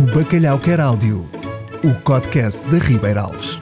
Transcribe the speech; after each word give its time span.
O 0.00 0.14
Bacalhau 0.14 0.58
Quer 0.58 0.80
Áudio, 0.80 1.28
o 1.84 1.94
podcast 2.02 2.66
da 2.70 2.78
Ribeira 2.78 3.20
Alves. 3.20 3.60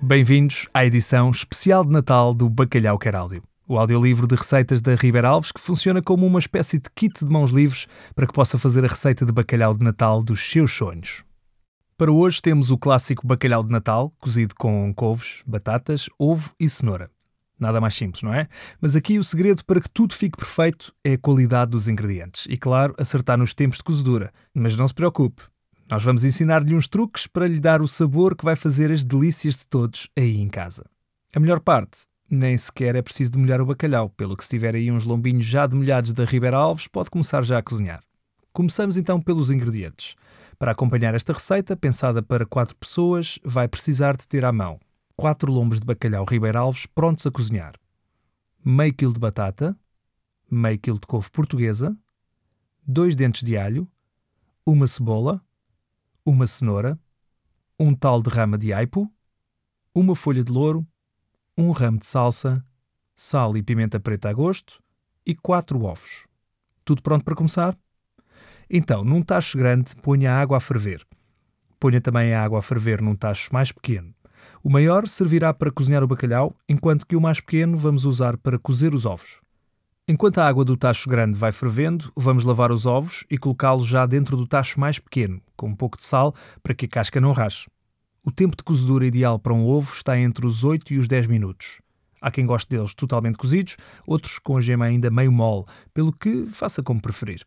Bem-vindos 0.00 0.66
à 0.72 0.82
edição 0.86 1.28
especial 1.28 1.84
de 1.84 1.90
Natal 1.90 2.32
do 2.32 2.48
Bacalhau 2.48 2.98
Quer 2.98 3.14
Áudio, 3.14 3.42
o 3.68 3.78
audiolivro 3.78 4.26
de 4.26 4.34
receitas 4.34 4.80
da 4.80 4.94
Ribeira 4.94 5.28
Alves 5.28 5.52
que 5.52 5.60
funciona 5.60 6.00
como 6.00 6.26
uma 6.26 6.38
espécie 6.38 6.78
de 6.78 6.88
kit 6.88 7.22
de 7.22 7.30
mãos 7.30 7.50
livres 7.50 7.86
para 8.14 8.26
que 8.26 8.32
possa 8.32 8.56
fazer 8.56 8.86
a 8.86 8.88
receita 8.88 9.26
de 9.26 9.32
bacalhau 9.32 9.76
de 9.76 9.84
Natal 9.84 10.22
dos 10.22 10.40
seus 10.40 10.72
sonhos. 10.72 11.22
Para 11.98 12.10
hoje 12.10 12.40
temos 12.40 12.70
o 12.70 12.78
clássico 12.78 13.26
bacalhau 13.26 13.62
de 13.62 13.70
Natal, 13.70 14.10
cozido 14.18 14.54
com 14.54 14.90
couves, 14.94 15.42
batatas, 15.46 16.08
ovo 16.18 16.50
e 16.58 16.66
cenoura. 16.66 17.10
Nada 17.62 17.80
mais 17.80 17.94
simples, 17.94 18.24
não 18.24 18.34
é? 18.34 18.48
Mas 18.80 18.96
aqui 18.96 19.20
o 19.20 19.22
segredo 19.22 19.64
para 19.64 19.80
que 19.80 19.88
tudo 19.88 20.14
fique 20.14 20.36
perfeito 20.36 20.92
é 21.04 21.12
a 21.12 21.18
qualidade 21.18 21.70
dos 21.70 21.86
ingredientes 21.86 22.44
e, 22.50 22.56
claro, 22.56 22.92
acertar 22.98 23.38
nos 23.38 23.54
tempos 23.54 23.78
de 23.78 23.84
cozedura. 23.84 24.32
Mas 24.52 24.74
não 24.74 24.88
se 24.88 24.92
preocupe, 24.92 25.44
nós 25.88 26.02
vamos 26.02 26.24
ensinar-lhe 26.24 26.74
uns 26.74 26.88
truques 26.88 27.28
para 27.28 27.46
lhe 27.46 27.60
dar 27.60 27.80
o 27.80 27.86
sabor 27.86 28.34
que 28.34 28.44
vai 28.44 28.56
fazer 28.56 28.90
as 28.90 29.04
delícias 29.04 29.58
de 29.58 29.68
todos 29.68 30.08
aí 30.16 30.40
em 30.40 30.48
casa. 30.48 30.84
A 31.32 31.38
melhor 31.38 31.60
parte, 31.60 32.00
nem 32.28 32.58
sequer 32.58 32.96
é 32.96 33.00
preciso 33.00 33.30
de 33.30 33.38
molhar 33.38 33.60
o 33.60 33.66
bacalhau, 33.66 34.10
pelo 34.10 34.36
que 34.36 34.42
se 34.42 34.50
tiver 34.50 34.74
aí 34.74 34.90
uns 34.90 35.04
lombinhos 35.04 35.46
já 35.46 35.64
demolhados 35.64 36.12
da 36.12 36.24
Ribeira 36.24 36.56
Alves, 36.56 36.88
pode 36.88 37.10
começar 37.10 37.44
já 37.44 37.58
a 37.58 37.62
cozinhar. 37.62 38.02
Começamos 38.52 38.96
então 38.96 39.20
pelos 39.20 39.52
ingredientes. 39.52 40.16
Para 40.58 40.72
acompanhar 40.72 41.14
esta 41.14 41.32
receita, 41.32 41.76
pensada 41.76 42.24
para 42.24 42.44
4 42.44 42.74
pessoas, 42.74 43.38
vai 43.44 43.68
precisar 43.68 44.16
de 44.16 44.26
ter 44.26 44.44
à 44.44 44.50
mão 44.50 44.80
4 45.22 45.52
lombos 45.52 45.78
de 45.78 45.86
bacalhau 45.86 46.24
ribeiralves 46.24 46.84
prontos 46.84 47.24
a 47.24 47.30
cozinhar, 47.30 47.74
meio 48.64 48.92
quilo 48.92 49.12
de 49.12 49.20
batata, 49.20 49.78
meio 50.50 50.76
quilo 50.80 50.98
de 50.98 51.06
couve 51.06 51.30
portuguesa, 51.30 51.96
2 52.84 53.14
dentes 53.14 53.44
de 53.44 53.56
alho, 53.56 53.88
uma 54.66 54.84
cebola, 54.84 55.40
uma 56.26 56.44
cenoura, 56.44 56.98
um 57.78 57.94
tal 57.94 58.20
de 58.20 58.30
rama 58.30 58.58
de 58.58 58.72
aipo, 58.72 59.08
uma 59.94 60.16
folha 60.16 60.42
de 60.42 60.50
louro, 60.50 60.84
um 61.56 61.70
ramo 61.70 62.00
de 62.00 62.06
salsa, 62.06 62.66
sal 63.14 63.56
e 63.56 63.62
pimenta 63.62 64.00
preta 64.00 64.28
a 64.28 64.32
gosto 64.32 64.82
e 65.24 65.36
4 65.36 65.80
ovos. 65.84 66.26
Tudo 66.84 67.00
pronto 67.00 67.24
para 67.24 67.36
começar? 67.36 67.78
Então, 68.68 69.04
num 69.04 69.22
tacho 69.22 69.56
grande, 69.56 69.94
ponha 70.02 70.32
a 70.32 70.40
água 70.40 70.56
a 70.56 70.60
ferver. 70.60 71.06
Ponha 71.78 72.00
também 72.00 72.34
a 72.34 72.42
água 72.42 72.58
a 72.58 72.62
ferver 72.62 73.00
num 73.00 73.14
tacho 73.14 73.52
mais 73.52 73.70
pequeno. 73.70 74.12
O 74.62 74.70
maior 74.70 75.08
servirá 75.08 75.52
para 75.52 75.70
cozinhar 75.70 76.02
o 76.02 76.06
bacalhau, 76.06 76.54
enquanto 76.68 77.06
que 77.06 77.16
o 77.16 77.20
mais 77.20 77.40
pequeno 77.40 77.76
vamos 77.76 78.04
usar 78.04 78.36
para 78.36 78.58
cozer 78.58 78.94
os 78.94 79.06
ovos. 79.06 79.40
Enquanto 80.06 80.38
a 80.38 80.48
água 80.48 80.64
do 80.64 80.76
tacho 80.76 81.08
grande 81.08 81.38
vai 81.38 81.52
fervendo, 81.52 82.12
vamos 82.16 82.42
lavar 82.42 82.72
os 82.72 82.86
ovos 82.86 83.24
e 83.30 83.38
colocá-los 83.38 83.86
já 83.86 84.04
dentro 84.04 84.36
do 84.36 84.46
tacho 84.46 84.80
mais 84.80 84.98
pequeno, 84.98 85.40
com 85.56 85.68
um 85.68 85.76
pouco 85.76 85.96
de 85.96 86.04
sal 86.04 86.34
para 86.62 86.74
que 86.74 86.86
a 86.86 86.88
casca 86.88 87.20
não 87.20 87.32
rache. 87.32 87.68
O 88.24 88.30
tempo 88.30 88.56
de 88.56 88.64
cozedura 88.64 89.06
ideal 89.06 89.38
para 89.38 89.52
um 89.52 89.64
ovo 89.64 89.92
está 89.94 90.18
entre 90.18 90.46
os 90.46 90.64
8 90.64 90.94
e 90.94 90.98
os 90.98 91.06
10 91.06 91.28
minutos. 91.28 91.80
Há 92.20 92.30
quem 92.30 92.46
goste 92.46 92.68
deles 92.68 92.94
totalmente 92.94 93.36
cozidos, 93.36 93.76
outros 94.06 94.38
com 94.38 94.56
a 94.56 94.60
gema 94.60 94.84
ainda 94.84 95.10
meio 95.10 95.32
mole, 95.32 95.64
pelo 95.94 96.12
que 96.12 96.46
faça 96.46 96.82
como 96.82 97.02
preferir. 97.02 97.44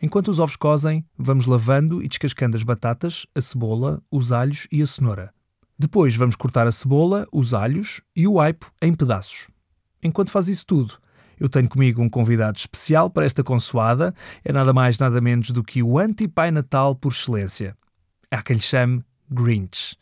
Enquanto 0.00 0.28
os 0.28 0.38
ovos 0.38 0.56
cozem, 0.56 1.04
vamos 1.18 1.46
lavando 1.46 2.02
e 2.02 2.08
descascando 2.08 2.56
as 2.56 2.62
batatas, 2.62 3.26
a 3.34 3.40
cebola, 3.40 4.02
os 4.10 4.30
alhos 4.30 4.68
e 4.70 4.80
a 4.80 4.86
cenoura. 4.86 5.34
Depois 5.78 6.16
vamos 6.16 6.34
cortar 6.34 6.66
a 6.66 6.72
cebola, 6.72 7.26
os 7.32 7.54
alhos 7.54 8.00
e 8.16 8.26
o 8.26 8.40
aipo 8.40 8.72
em 8.82 8.92
pedaços. 8.92 9.46
Enquanto 10.02 10.30
faz 10.30 10.48
isso 10.48 10.66
tudo, 10.66 10.98
eu 11.38 11.48
tenho 11.48 11.68
comigo 11.68 12.02
um 12.02 12.08
convidado 12.08 12.58
especial 12.58 13.08
para 13.08 13.24
esta 13.24 13.44
consoada, 13.44 14.12
é 14.44 14.52
nada 14.52 14.72
mais 14.72 14.98
nada 14.98 15.20
menos 15.20 15.50
do 15.50 15.62
que 15.62 15.80
o 15.80 15.96
anti-pai 15.96 16.50
natal 16.50 16.96
por 16.96 17.12
excelência. 17.12 17.76
Há 18.28 18.42
quem 18.42 18.56
lhe 18.56 18.62
chame 18.62 19.04
Grinch. 19.30 19.96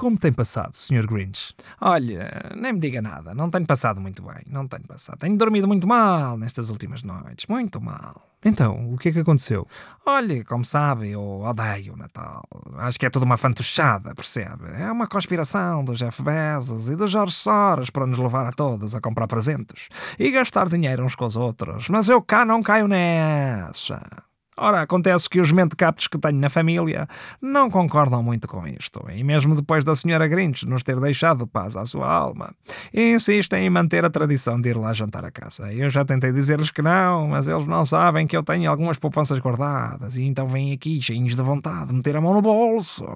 Como 0.00 0.16
tem 0.16 0.32
passado, 0.32 0.72
Sr. 0.72 1.06
Grinch? 1.06 1.54
Olha, 1.78 2.52
nem 2.56 2.72
me 2.72 2.80
diga 2.80 3.02
nada, 3.02 3.34
não 3.34 3.50
tenho 3.50 3.66
passado 3.66 4.00
muito 4.00 4.22
bem, 4.22 4.42
não 4.46 4.66
tenho 4.66 4.84
passado. 4.84 5.18
Tenho 5.18 5.36
dormido 5.36 5.68
muito 5.68 5.86
mal 5.86 6.38
nestas 6.38 6.70
últimas 6.70 7.02
noites, 7.02 7.44
muito 7.46 7.78
mal. 7.82 8.18
Então, 8.42 8.94
o 8.94 8.96
que 8.96 9.10
é 9.10 9.12
que 9.12 9.18
aconteceu? 9.18 9.68
Olha, 10.06 10.42
como 10.46 10.64
sabe, 10.64 11.10
eu 11.10 11.42
odeio 11.42 11.92
o 11.92 11.96
Natal. 11.98 12.42
Acho 12.78 12.98
que 12.98 13.04
é 13.04 13.10
tudo 13.10 13.26
uma 13.26 13.36
fantochada, 13.36 14.14
percebe? 14.14 14.70
É 14.78 14.90
uma 14.90 15.06
conspiração 15.06 15.84
do 15.84 15.92
Jeff 15.92 16.22
Bezos 16.22 16.88
e 16.88 16.96
do 16.96 17.06
Jorge 17.06 17.34
Soros 17.34 17.90
para 17.90 18.06
nos 18.06 18.18
levar 18.18 18.46
a 18.46 18.52
todos 18.52 18.94
a 18.94 19.02
comprar 19.02 19.26
presentes 19.26 19.88
e 20.18 20.30
gastar 20.30 20.66
dinheiro 20.70 21.04
uns 21.04 21.14
com 21.14 21.26
os 21.26 21.36
outros. 21.36 21.90
Mas 21.90 22.08
eu 22.08 22.22
cá 22.22 22.42
não 22.46 22.62
caio 22.62 22.88
nessa. 22.88 24.29
Ora, 24.62 24.82
acontece 24.82 25.26
que 25.26 25.40
os 25.40 25.50
mentecaptos 25.50 26.06
que 26.06 26.18
tenho 26.18 26.38
na 26.38 26.50
família 26.50 27.08
não 27.40 27.70
concordam 27.70 28.22
muito 28.22 28.46
com 28.46 28.68
isto, 28.68 29.02
e 29.10 29.24
mesmo 29.24 29.56
depois 29.56 29.84
da 29.84 29.94
senhora 29.94 30.28
Grinch 30.28 30.66
nos 30.66 30.82
ter 30.82 31.00
deixado 31.00 31.46
paz 31.46 31.78
à 31.78 31.86
sua 31.86 32.06
alma, 32.06 32.54
insistem 32.92 33.64
em 33.64 33.70
manter 33.70 34.04
a 34.04 34.10
tradição 34.10 34.60
de 34.60 34.68
ir 34.68 34.76
lá 34.76 34.92
jantar 34.92 35.24
a 35.24 35.30
casa. 35.30 35.72
Eu 35.72 35.88
já 35.88 36.04
tentei 36.04 36.30
dizer-lhes 36.30 36.70
que 36.70 36.82
não, 36.82 37.28
mas 37.28 37.48
eles 37.48 37.66
não 37.66 37.86
sabem 37.86 38.26
que 38.26 38.36
eu 38.36 38.42
tenho 38.42 38.70
algumas 38.70 38.98
poupanças 38.98 39.38
guardadas, 39.38 40.18
e 40.18 40.24
então 40.24 40.46
vêm 40.46 40.74
aqui 40.74 41.00
cheios 41.00 41.34
de 41.34 41.40
vontade 41.40 41.86
de 41.86 41.94
meter 41.94 42.16
a 42.16 42.20
mão 42.20 42.34
no 42.34 42.42
bolso. 42.42 43.06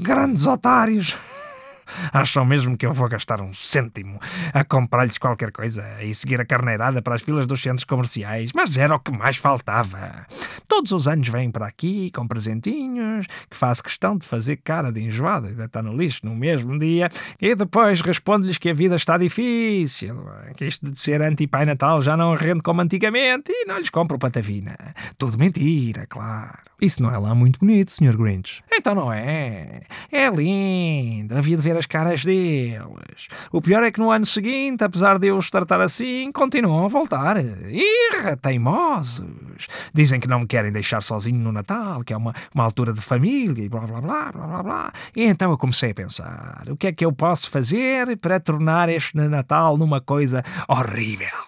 Grandes 0.00 0.46
otários! 0.46 1.18
Acham 2.12 2.44
mesmo 2.44 2.76
que 2.76 2.86
eu 2.86 2.92
vou 2.92 3.08
gastar 3.08 3.40
um 3.40 3.52
cêntimo 3.52 4.18
a 4.52 4.64
comprar-lhes 4.64 5.18
qualquer 5.18 5.52
coisa 5.52 5.84
e 6.02 6.14
seguir 6.14 6.40
a 6.40 6.44
carneirada 6.44 7.02
para 7.02 7.14
as 7.14 7.22
filas 7.22 7.46
dos 7.46 7.60
centros 7.60 7.84
comerciais? 7.84 8.50
Mas 8.54 8.76
era 8.76 8.94
o 8.94 9.00
que 9.00 9.12
mais 9.12 9.36
faltava. 9.36 10.26
Todos 10.66 10.92
os 10.92 11.08
anos 11.08 11.28
vêm 11.28 11.50
para 11.50 11.66
aqui 11.66 12.10
com 12.10 12.26
presentinhos, 12.26 13.26
que 13.48 13.56
faço 13.56 13.82
questão 13.82 14.16
de 14.16 14.26
fazer 14.26 14.56
cara 14.56 14.92
de 14.92 15.00
enjoada 15.00 15.48
e 15.48 15.54
deitar 15.54 15.82
no 15.82 15.96
lixo 15.96 16.20
no 16.24 16.34
mesmo 16.34 16.78
dia, 16.78 17.08
e 17.40 17.54
depois 17.54 18.00
respondo-lhes 18.00 18.58
que 18.58 18.70
a 18.70 18.74
vida 18.74 18.96
está 18.96 19.16
difícil, 19.16 20.26
que 20.56 20.66
isto 20.66 20.90
de 20.90 20.98
ser 20.98 21.22
anti-pai 21.22 21.64
Natal 21.64 22.02
já 22.02 22.16
não 22.16 22.34
rende 22.34 22.62
como 22.62 22.80
antigamente 22.80 23.52
e 23.52 23.64
não 23.66 23.78
lhes 23.78 23.90
compro 23.90 24.18
patavina. 24.18 24.76
Tudo 25.16 25.38
mentira, 25.38 26.06
claro. 26.06 26.67
Isso 26.80 27.02
não 27.02 27.10
é 27.10 27.18
lá 27.18 27.34
muito 27.34 27.58
bonito, 27.58 27.90
Sr. 27.90 28.16
Grinch. 28.16 28.62
Então 28.72 28.94
não 28.94 29.12
é. 29.12 29.82
É 30.12 30.30
lindo. 30.30 31.36
Havia 31.36 31.56
de 31.56 31.62
ver 31.62 31.76
as 31.76 31.86
caras 31.86 32.24
deles. 32.24 33.26
O 33.50 33.60
pior 33.60 33.82
é 33.82 33.90
que 33.90 33.98
no 33.98 34.12
ano 34.12 34.24
seguinte, 34.24 34.84
apesar 34.84 35.18
de 35.18 35.26
eu 35.26 35.36
os 35.36 35.50
tratar 35.50 35.80
assim, 35.80 36.30
continuam 36.30 36.84
a 36.84 36.88
voltar. 36.88 37.36
Irra, 37.38 38.36
teimosos. 38.36 39.66
Dizem 39.92 40.20
que 40.20 40.28
não 40.28 40.40
me 40.40 40.46
querem 40.46 40.70
deixar 40.70 41.02
sozinho 41.02 41.40
no 41.40 41.50
Natal, 41.50 42.04
que 42.04 42.12
é 42.12 42.16
uma, 42.16 42.32
uma 42.54 42.62
altura 42.62 42.92
de 42.92 43.00
família 43.00 43.64
e 43.64 43.68
blá 43.68 43.80
blá 43.80 44.00
blá 44.00 44.32
blá 44.32 44.46
blá 44.46 44.62
blá. 44.62 44.92
E 45.16 45.24
então 45.24 45.50
eu 45.50 45.58
comecei 45.58 45.90
a 45.90 45.94
pensar: 45.94 46.62
o 46.68 46.76
que 46.76 46.86
é 46.86 46.92
que 46.92 47.04
eu 47.04 47.12
posso 47.12 47.50
fazer 47.50 48.16
para 48.18 48.38
tornar 48.38 48.88
este 48.88 49.16
Natal 49.16 49.76
numa 49.76 50.00
coisa 50.00 50.44
horrível? 50.68 51.47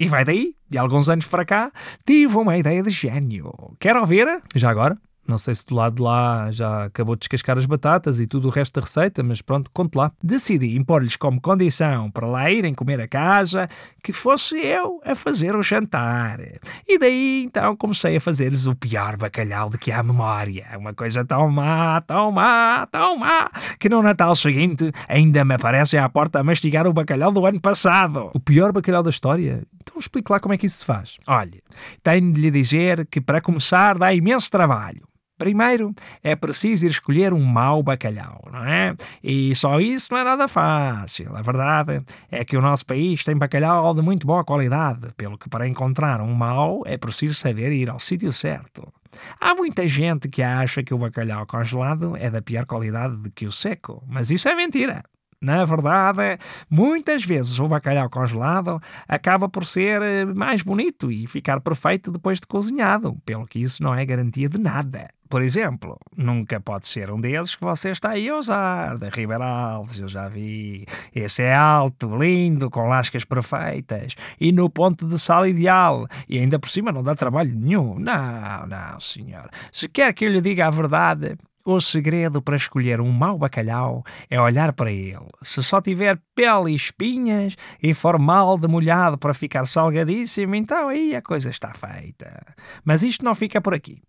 E 0.00 0.06
vai 0.06 0.24
daí, 0.24 0.54
de 0.68 0.78
alguns 0.78 1.08
anos 1.08 1.26
para 1.26 1.44
cá, 1.44 1.72
tive 2.06 2.36
uma 2.36 2.56
ideia 2.56 2.82
de 2.82 2.90
gênio. 2.90 3.52
Quer 3.80 3.96
ouvir? 3.96 4.26
Já 4.54 4.70
agora? 4.70 4.96
Não 5.28 5.36
sei 5.36 5.54
se 5.54 5.66
do 5.66 5.74
lado 5.74 5.96
de 5.96 6.02
lá 6.02 6.50
já 6.50 6.84
acabou 6.86 7.14
de 7.14 7.20
descascar 7.20 7.58
as 7.58 7.66
batatas 7.66 8.18
e 8.18 8.26
tudo 8.26 8.48
o 8.48 8.50
resto 8.50 8.80
da 8.80 8.86
receita, 8.86 9.22
mas 9.22 9.42
pronto, 9.42 9.70
conte 9.74 9.94
lá. 9.94 10.10
Decidi 10.24 10.74
impor-lhes 10.74 11.16
como 11.16 11.38
condição 11.38 12.10
para 12.10 12.26
lá 12.26 12.50
irem 12.50 12.72
comer 12.72 12.98
a 12.98 13.06
casa 13.06 13.68
que 14.02 14.10
fosse 14.10 14.56
eu 14.56 15.02
a 15.04 15.14
fazer 15.14 15.54
o 15.54 15.62
jantar. 15.62 16.40
E 16.88 16.98
daí 16.98 17.44
então 17.44 17.76
comecei 17.76 18.16
a 18.16 18.20
fazer-lhes 18.22 18.66
o 18.66 18.74
pior 18.74 19.18
bacalhau 19.18 19.68
de 19.68 19.76
que 19.76 19.92
há 19.92 20.02
memória. 20.02 20.66
Uma 20.78 20.94
coisa 20.94 21.22
tão 21.22 21.50
má, 21.50 22.00
tão 22.00 22.32
má, 22.32 22.86
tão 22.86 23.18
má, 23.18 23.50
que 23.78 23.90
no 23.90 24.00
Natal 24.00 24.34
seguinte 24.34 24.90
ainda 25.06 25.44
me 25.44 25.56
aparecem 25.56 26.00
à 26.00 26.08
porta 26.08 26.40
a 26.40 26.42
mastigar 26.42 26.86
o 26.86 26.92
bacalhau 26.94 27.30
do 27.30 27.44
ano 27.44 27.60
passado. 27.60 28.30
O 28.32 28.40
pior 28.40 28.72
bacalhau 28.72 29.02
da 29.02 29.10
história? 29.10 29.62
Então 29.88 29.98
explique 29.98 30.30
lá 30.30 30.38
como 30.38 30.52
é 30.52 30.58
que 30.58 30.66
isso 30.66 30.78
se 30.78 30.84
faz. 30.84 31.16
Olha, 31.26 31.62
tenho 32.02 32.30
de 32.30 32.40
lhe 32.40 32.50
dizer 32.50 33.06
que 33.06 33.20
para 33.20 33.40
começar 33.40 33.98
dá 33.98 34.12
imenso 34.12 34.50
trabalho. 34.50 35.08
Primeiro, 35.38 35.94
é 36.22 36.34
preciso 36.34 36.84
ir 36.84 36.90
escolher 36.90 37.32
um 37.32 37.44
mau 37.44 37.80
bacalhau, 37.80 38.42
não 38.52 38.64
é? 38.64 38.94
E 39.22 39.54
só 39.54 39.80
isso 39.80 40.08
não 40.10 40.18
é 40.18 40.24
nada 40.24 40.48
fácil. 40.48 41.34
A 41.34 41.40
verdade 41.40 42.02
é 42.28 42.44
que 42.44 42.56
o 42.56 42.60
nosso 42.60 42.84
país 42.84 43.22
tem 43.22 43.36
bacalhau 43.36 43.94
de 43.94 44.02
muito 44.02 44.26
boa 44.26 44.44
qualidade, 44.44 45.12
pelo 45.16 45.38
que 45.38 45.48
para 45.48 45.68
encontrar 45.68 46.20
um 46.20 46.34
mau 46.34 46.82
é 46.84 46.98
preciso 46.98 47.34
saber 47.34 47.72
ir 47.72 47.88
ao 47.88 48.00
sítio 48.00 48.32
certo. 48.32 48.92
Há 49.40 49.54
muita 49.54 49.86
gente 49.86 50.28
que 50.28 50.42
acha 50.42 50.82
que 50.82 50.92
o 50.92 50.98
bacalhau 50.98 51.46
congelado 51.46 52.16
é 52.16 52.28
da 52.28 52.42
pior 52.42 52.66
qualidade 52.66 53.16
do 53.16 53.30
que 53.30 53.46
o 53.46 53.52
seco, 53.52 54.02
mas 54.08 54.32
isso 54.32 54.48
é 54.48 54.56
mentira. 54.56 55.04
Na 55.40 55.64
verdade, 55.64 56.38
muitas 56.68 57.24
vezes 57.24 57.60
o 57.60 57.68
bacalhau 57.68 58.10
congelado 58.10 58.80
acaba 59.06 59.48
por 59.48 59.64
ser 59.64 60.02
eh, 60.02 60.24
mais 60.24 60.62
bonito 60.62 61.12
e 61.12 61.28
ficar 61.28 61.60
perfeito 61.60 62.10
depois 62.10 62.40
de 62.40 62.46
cozinhado, 62.46 63.16
pelo 63.24 63.46
que 63.46 63.60
isso 63.60 63.80
não 63.80 63.94
é 63.94 64.04
garantia 64.04 64.48
de 64.48 64.58
nada. 64.58 65.08
Por 65.28 65.42
exemplo, 65.42 65.98
nunca 66.16 66.58
pode 66.58 66.86
ser 66.88 67.10
um 67.10 67.20
desses 67.20 67.54
que 67.54 67.62
você 67.62 67.90
está 67.90 68.10
aí 68.10 68.28
a 68.30 68.36
usar, 68.36 68.96
da 68.96 69.10
Ribeiralves, 69.10 69.98
eu 69.98 70.08
já 70.08 70.26
vi. 70.26 70.86
Esse 71.14 71.42
é 71.42 71.54
alto, 71.54 72.16
lindo, 72.16 72.70
com 72.70 72.88
lascas 72.88 73.24
perfeitas 73.24 74.14
e 74.40 74.50
no 74.50 74.70
ponto 74.70 75.06
de 75.06 75.18
sal 75.18 75.46
ideal. 75.46 76.08
E 76.28 76.38
ainda 76.38 76.58
por 76.58 76.70
cima 76.70 76.90
não 76.90 77.02
dá 77.02 77.14
trabalho 77.14 77.54
nenhum. 77.54 77.98
Não, 77.98 78.66
não, 78.66 78.98
senhor. 78.98 79.50
Se 79.70 79.86
quer 79.86 80.14
que 80.14 80.24
eu 80.24 80.30
lhe 80.30 80.40
diga 80.40 80.66
a 80.66 80.70
verdade, 80.70 81.36
o 81.70 81.82
segredo 81.82 82.40
para 82.40 82.56
escolher 82.56 82.98
um 82.98 83.12
mau 83.12 83.36
bacalhau 83.36 84.02
é 84.30 84.40
olhar 84.40 84.72
para 84.72 84.90
ele. 84.90 85.28
Se 85.42 85.62
só 85.62 85.82
tiver 85.82 86.18
pele 86.34 86.72
e 86.72 86.74
espinhas 86.74 87.56
e 87.82 87.92
for 87.92 88.18
mal 88.18 88.56
demolhado 88.56 89.18
para 89.18 89.34
ficar 89.34 89.66
salgadíssimo, 89.66 90.54
então 90.54 90.88
aí 90.88 91.14
a 91.14 91.20
coisa 91.20 91.50
está 91.50 91.74
feita. 91.74 92.42
Mas 92.82 93.02
isto 93.02 93.22
não 93.22 93.34
fica 93.34 93.60
por 93.60 93.74
aqui. 93.74 94.00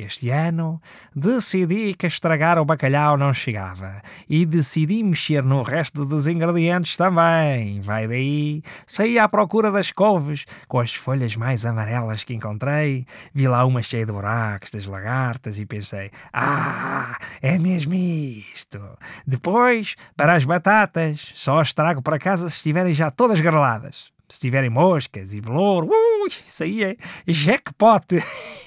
Este 0.00 0.30
ano 0.30 0.80
decidi 1.14 1.94
que 1.94 2.06
estragar 2.06 2.58
o 2.58 2.64
bacalhau 2.64 3.16
não 3.16 3.32
chegava 3.32 4.00
e 4.28 4.46
decidi 4.46 5.02
mexer 5.02 5.42
no 5.42 5.62
resto 5.62 6.04
dos 6.04 6.26
ingredientes 6.26 6.96
também. 6.96 7.80
Vai 7.80 8.06
daí, 8.06 8.62
saí 8.86 9.18
à 9.18 9.28
procura 9.28 9.70
das 9.70 9.90
couves 9.90 10.44
com 10.66 10.80
as 10.80 10.94
folhas 10.94 11.36
mais 11.36 11.66
amarelas 11.66 12.24
que 12.24 12.34
encontrei, 12.34 13.06
vi 13.34 13.48
lá 13.48 13.64
uma 13.64 13.82
cheia 13.82 14.06
de 14.06 14.12
buracos 14.12 14.70
das 14.70 14.86
lagartas 14.86 15.58
e 15.58 15.66
pensei: 15.66 16.10
Ah, 16.32 17.18
é 17.42 17.58
mesmo 17.58 17.94
isto. 17.94 18.80
Depois, 19.26 19.96
para 20.16 20.34
as 20.34 20.44
batatas, 20.44 21.32
só 21.34 21.58
as 21.60 21.74
trago 21.74 22.02
para 22.02 22.18
casa 22.18 22.48
se 22.48 22.56
estiverem 22.56 22.94
já 22.94 23.10
todas 23.10 23.40
greladas 23.40 24.16
se 24.28 24.38
tiverem 24.38 24.70
moscas 24.70 25.32
e 25.32 25.40
ui, 25.40 26.28
isso 26.28 26.62
aí 26.62 26.84
é 26.84 26.96
jackpot. 27.26 28.16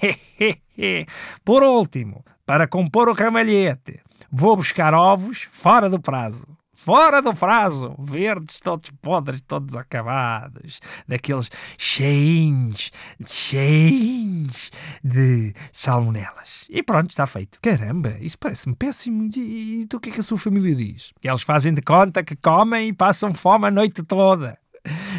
Por 1.45 1.63
último, 1.63 2.25
para 2.45 2.67
compor 2.67 3.09
o 3.09 3.13
ramalhete, 3.13 3.99
vou 4.31 4.55
buscar 4.55 4.93
ovos 4.93 5.47
fora 5.51 5.89
do 5.89 5.99
prazo. 5.99 6.45
Fora 6.73 7.21
do 7.21 7.33
prazo, 7.35 7.93
verdes, 7.99 8.61
todos 8.61 8.89
podres, 9.01 9.41
todos 9.41 9.75
acabados, 9.75 10.79
daqueles 11.05 11.49
cheinhos, 11.77 12.91
cheinhos 13.27 14.71
de 15.03 15.53
salmonelas. 15.73 16.65
E 16.69 16.81
pronto, 16.81 17.11
está 17.11 17.27
feito. 17.27 17.59
Caramba, 17.61 18.17
isso 18.21 18.39
parece-me 18.39 18.73
péssimo. 18.73 19.29
E, 19.35 19.81
e 19.81 19.95
o 19.95 19.99
que 19.99 20.09
é 20.09 20.13
que 20.13 20.21
a 20.21 20.23
sua 20.23 20.37
família 20.37 20.73
diz? 20.73 21.13
Eles 21.21 21.41
fazem 21.41 21.73
de 21.73 21.81
conta 21.81 22.23
que 22.23 22.37
comem 22.37 22.87
e 22.87 22.93
passam 22.93 23.33
fome 23.33 23.67
a 23.67 23.71
noite 23.71 24.01
toda. 24.01 24.57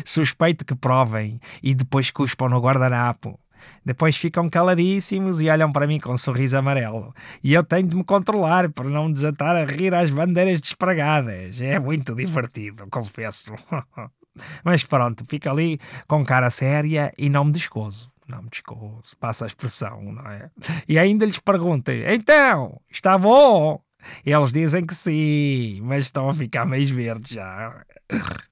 Suspeito 0.04 0.64
que 0.64 0.74
provem 0.74 1.40
e 1.62 1.74
depois 1.74 2.10
cuspam 2.10 2.48
no 2.48 2.60
guardanapo. 2.60 3.38
Depois 3.84 4.16
ficam 4.16 4.48
caladíssimos 4.48 5.40
e 5.40 5.48
olham 5.48 5.70
para 5.70 5.86
mim 5.86 5.98
com 5.98 6.12
um 6.12 6.18
sorriso 6.18 6.56
amarelo. 6.56 7.14
E 7.42 7.52
eu 7.54 7.62
tenho 7.62 7.86
de 7.86 7.96
me 7.96 8.04
controlar 8.04 8.70
para 8.70 8.88
não 8.88 9.12
desatar 9.12 9.56
a 9.56 9.64
rir 9.64 9.94
às 9.94 10.10
bandeiras 10.10 10.60
despregadas. 10.60 11.60
É 11.60 11.78
muito 11.78 12.14
divertido, 12.14 12.86
confesso. 12.90 13.54
Mas 14.64 14.82
pronto, 14.84 15.24
fico 15.28 15.48
ali 15.48 15.78
com 16.06 16.24
cara 16.24 16.50
séria 16.50 17.12
e 17.18 17.28
não 17.28 17.44
me 17.44 17.52
descoso. 17.52 18.10
Não 18.26 18.42
me 18.42 18.48
descoso, 18.48 19.16
passa 19.18 19.44
a 19.44 19.48
expressão, 19.48 20.00
não 20.00 20.26
é? 20.30 20.48
E 20.88 20.98
ainda 20.98 21.26
lhes 21.26 21.38
perguntei: 21.38 22.06
então, 22.14 22.80
está 22.90 23.18
bom? 23.18 23.82
Eles 24.24 24.52
dizem 24.52 24.84
que 24.84 24.94
sim, 24.94 25.80
mas 25.82 26.04
estão 26.04 26.28
a 26.28 26.32
ficar 26.32 26.64
mais 26.64 26.88
verdes 26.88 27.32
já. 27.32 27.84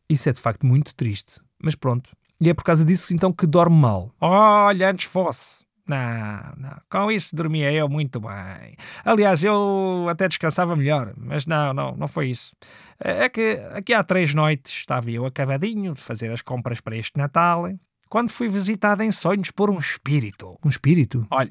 Isso 0.09 0.29
é 0.29 0.33
de 0.33 0.41
facto 0.41 0.67
muito 0.67 0.95
triste. 0.95 1.41
Mas 1.63 1.75
pronto. 1.75 2.11
E 2.41 2.49
é 2.49 2.55
por 2.55 2.65
causa 2.65 2.85
disso 2.85 3.13
então 3.13 3.33
que 3.33 3.47
dorme 3.47 3.77
mal. 3.77 4.15
Olha, 4.21 4.91
antes 4.91 5.07
fosse. 5.07 5.61
Não, 5.87 6.53
não. 6.57 6.81
Com 6.89 7.11
isso 7.11 7.35
dormia 7.35 7.73
eu 7.73 7.89
muito 7.89 8.21
bem. 8.21 8.77
Aliás, 9.05 9.43
eu 9.43 10.07
até 10.09 10.29
descansava 10.29 10.77
melhor. 10.77 11.13
Mas 11.17 11.45
não, 11.47 11.75
não, 11.75 11.97
não 11.97 12.09
foi 12.09 12.31
isso. 12.31 12.55
É 12.99 13.29
que 13.29 13.61
aqui 13.73 13.93
há 13.93 14.05
três 14.05 14.33
noites 14.33 14.73
estava 14.73 15.11
eu 15.11 15.27
acabadinho 15.27 15.93
de 15.95 16.01
fazer 16.01 16.31
as 16.31 16.43
compras 16.43 16.81
para 16.81 16.97
este 16.97 17.19
Natal 17.19 17.69
quando 18.09 18.31
fui 18.31 18.49
visitado 18.49 19.03
em 19.03 19.11
sonhos 19.11 19.51
por 19.51 19.71
um 19.71 19.79
espírito. 19.79 20.59
Um 20.65 20.69
espírito? 20.69 21.27
Olha, 21.31 21.51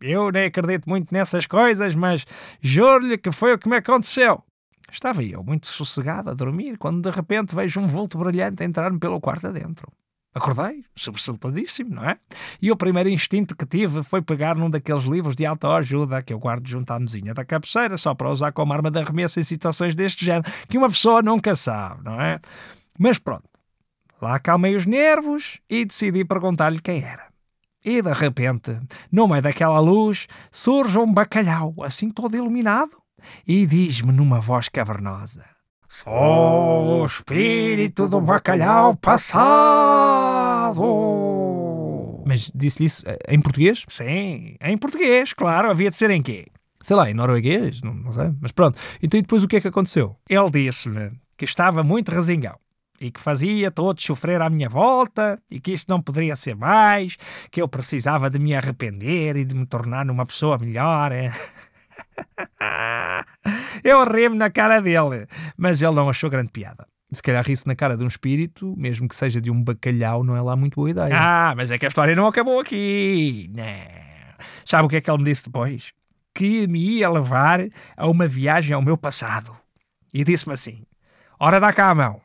eu 0.00 0.30
nem 0.30 0.46
acredito 0.46 0.88
muito 0.88 1.12
nessas 1.12 1.46
coisas, 1.46 1.94
mas 1.94 2.26
juro-lhe 2.60 3.18
que 3.18 3.30
foi 3.32 3.52
o 3.52 3.58
que 3.58 3.68
me 3.68 3.76
aconteceu. 3.76 4.42
Estava 4.90 5.22
eu 5.22 5.44
muito 5.44 5.66
sossegado 5.66 6.30
a 6.30 6.34
dormir 6.34 6.78
quando 6.78 7.02
de 7.02 7.14
repente 7.14 7.54
vejo 7.54 7.80
um 7.80 7.86
vulto 7.86 8.18
brilhante 8.18 8.64
entrar-me 8.64 8.98
pelo 8.98 9.20
quarto 9.20 9.48
adentro. 9.48 9.90
Acordei, 10.34 10.84
sobressaltadíssimo, 10.94 11.96
não 11.96 12.04
é? 12.04 12.18
E 12.60 12.70
o 12.70 12.76
primeiro 12.76 13.08
instinto 13.08 13.56
que 13.56 13.66
tive 13.66 14.02
foi 14.02 14.22
pegar 14.22 14.56
num 14.56 14.70
daqueles 14.70 15.04
livros 15.04 15.34
de 15.34 15.44
autoajuda 15.44 16.22
que 16.22 16.32
eu 16.32 16.38
guardo 16.38 16.68
junto 16.68 16.90
à 16.92 16.98
mesinha 16.98 17.34
da 17.34 17.44
cabeceira, 17.44 17.96
só 17.96 18.14
para 18.14 18.30
usar 18.30 18.52
como 18.52 18.72
arma 18.72 18.90
de 18.90 19.00
arremesso 19.00 19.40
em 19.40 19.42
situações 19.42 19.94
deste 19.94 20.24
género, 20.24 20.50
que 20.68 20.78
uma 20.78 20.88
pessoa 20.88 21.22
nunca 21.22 21.56
sabe, 21.56 22.04
não 22.04 22.20
é? 22.20 22.40
Mas 22.98 23.18
pronto, 23.18 23.48
lá 24.20 24.36
acalmei 24.36 24.76
os 24.76 24.86
nervos 24.86 25.60
e 25.68 25.84
decidi 25.84 26.24
perguntar-lhe 26.24 26.80
quem 26.80 27.02
era. 27.02 27.26
E 27.84 28.02
de 28.02 28.12
repente, 28.12 28.78
no 29.10 29.26
meio 29.26 29.42
daquela 29.42 29.80
luz, 29.80 30.26
surge 30.52 30.98
um 30.98 31.12
bacalhau, 31.12 31.74
assim 31.82 32.10
todo 32.10 32.36
iluminado, 32.36 32.92
e 33.46 33.66
diz-me 33.66 34.12
numa 34.12 34.40
voz 34.40 34.68
cavernosa: 34.68 35.44
Sou 35.88 37.02
o 37.02 37.06
espírito 37.06 38.08
do 38.08 38.20
bacalhau 38.20 38.94
passado. 38.96 40.82
Mas 42.26 42.52
disse-lhe 42.54 42.86
isso 42.86 43.02
eh, 43.06 43.18
em 43.28 43.40
português? 43.40 43.84
Sim, 43.88 44.56
em 44.60 44.76
português, 44.76 45.32
claro. 45.32 45.70
Havia 45.70 45.90
de 45.90 45.96
ser 45.96 46.10
em 46.10 46.20
quê? 46.20 46.46
Sei 46.82 46.94
lá, 46.94 47.10
em 47.10 47.14
norueguês? 47.14 47.80
Não, 47.80 47.94
não 47.94 48.12
sei. 48.12 48.30
Mas 48.40 48.52
pronto. 48.52 48.78
Então 49.02 49.18
e 49.18 49.22
depois 49.22 49.42
o 49.42 49.48
que 49.48 49.56
é 49.56 49.60
que 49.60 49.68
aconteceu? 49.68 50.14
Ele 50.28 50.50
disse-me 50.50 51.10
que 51.36 51.44
estava 51.44 51.82
muito 51.82 52.10
resingão 52.10 52.56
e 53.00 53.10
que 53.10 53.20
fazia 53.20 53.70
todos 53.70 54.04
sofrer 54.04 54.42
à 54.42 54.50
minha 54.50 54.68
volta 54.68 55.40
e 55.50 55.60
que 55.60 55.72
isso 55.72 55.86
não 55.88 56.02
poderia 56.02 56.34
ser 56.36 56.56
mais, 56.56 57.16
que 57.50 57.62
eu 57.62 57.68
precisava 57.68 58.28
de 58.28 58.38
me 58.38 58.54
arrepender 58.54 59.36
e 59.36 59.44
de 59.44 59.54
me 59.54 59.66
tornar 59.66 60.04
numa 60.04 60.26
pessoa 60.26 60.58
melhor. 60.58 61.12
Eu 63.84 64.04
ri-me 64.04 64.36
na 64.36 64.50
cara 64.50 64.80
dele, 64.80 65.26
mas 65.56 65.80
ele 65.82 65.92
não 65.92 66.08
achou 66.08 66.30
grande 66.30 66.50
piada. 66.50 66.86
Se 67.10 67.22
calhar 67.22 67.44
ri-se 67.44 67.66
na 67.66 67.74
cara 67.74 67.96
de 67.96 68.04
um 68.04 68.06
espírito, 68.06 68.74
mesmo 68.76 69.08
que 69.08 69.16
seja 69.16 69.40
de 69.40 69.50
um 69.50 69.62
bacalhau, 69.62 70.22
não 70.22 70.36
é 70.36 70.42
lá 70.42 70.54
muito 70.54 70.74
boa 70.76 70.90
ideia. 70.90 71.08
Ah, 71.12 71.54
mas 71.56 71.70
é 71.70 71.78
que 71.78 71.86
a 71.86 71.88
história 71.88 72.14
não 72.14 72.26
acabou 72.26 72.60
aqui. 72.60 73.50
Não. 73.54 73.64
Sabe 74.64 74.86
o 74.86 74.88
que 74.88 74.96
é 74.96 75.00
que 75.00 75.10
ele 75.10 75.18
me 75.18 75.24
disse 75.24 75.46
depois? 75.46 75.92
Que 76.34 76.66
me 76.66 76.78
ia 76.78 77.08
levar 77.08 77.60
a 77.96 78.06
uma 78.06 78.28
viagem 78.28 78.74
ao 78.74 78.82
meu 78.82 78.96
passado. 78.96 79.56
E 80.12 80.22
disse-me 80.22 80.52
assim: 80.52 80.82
Ora, 81.40 81.58
dá 81.58 81.72
cá 81.72 81.88
a 81.88 81.94
mão. 81.94 82.20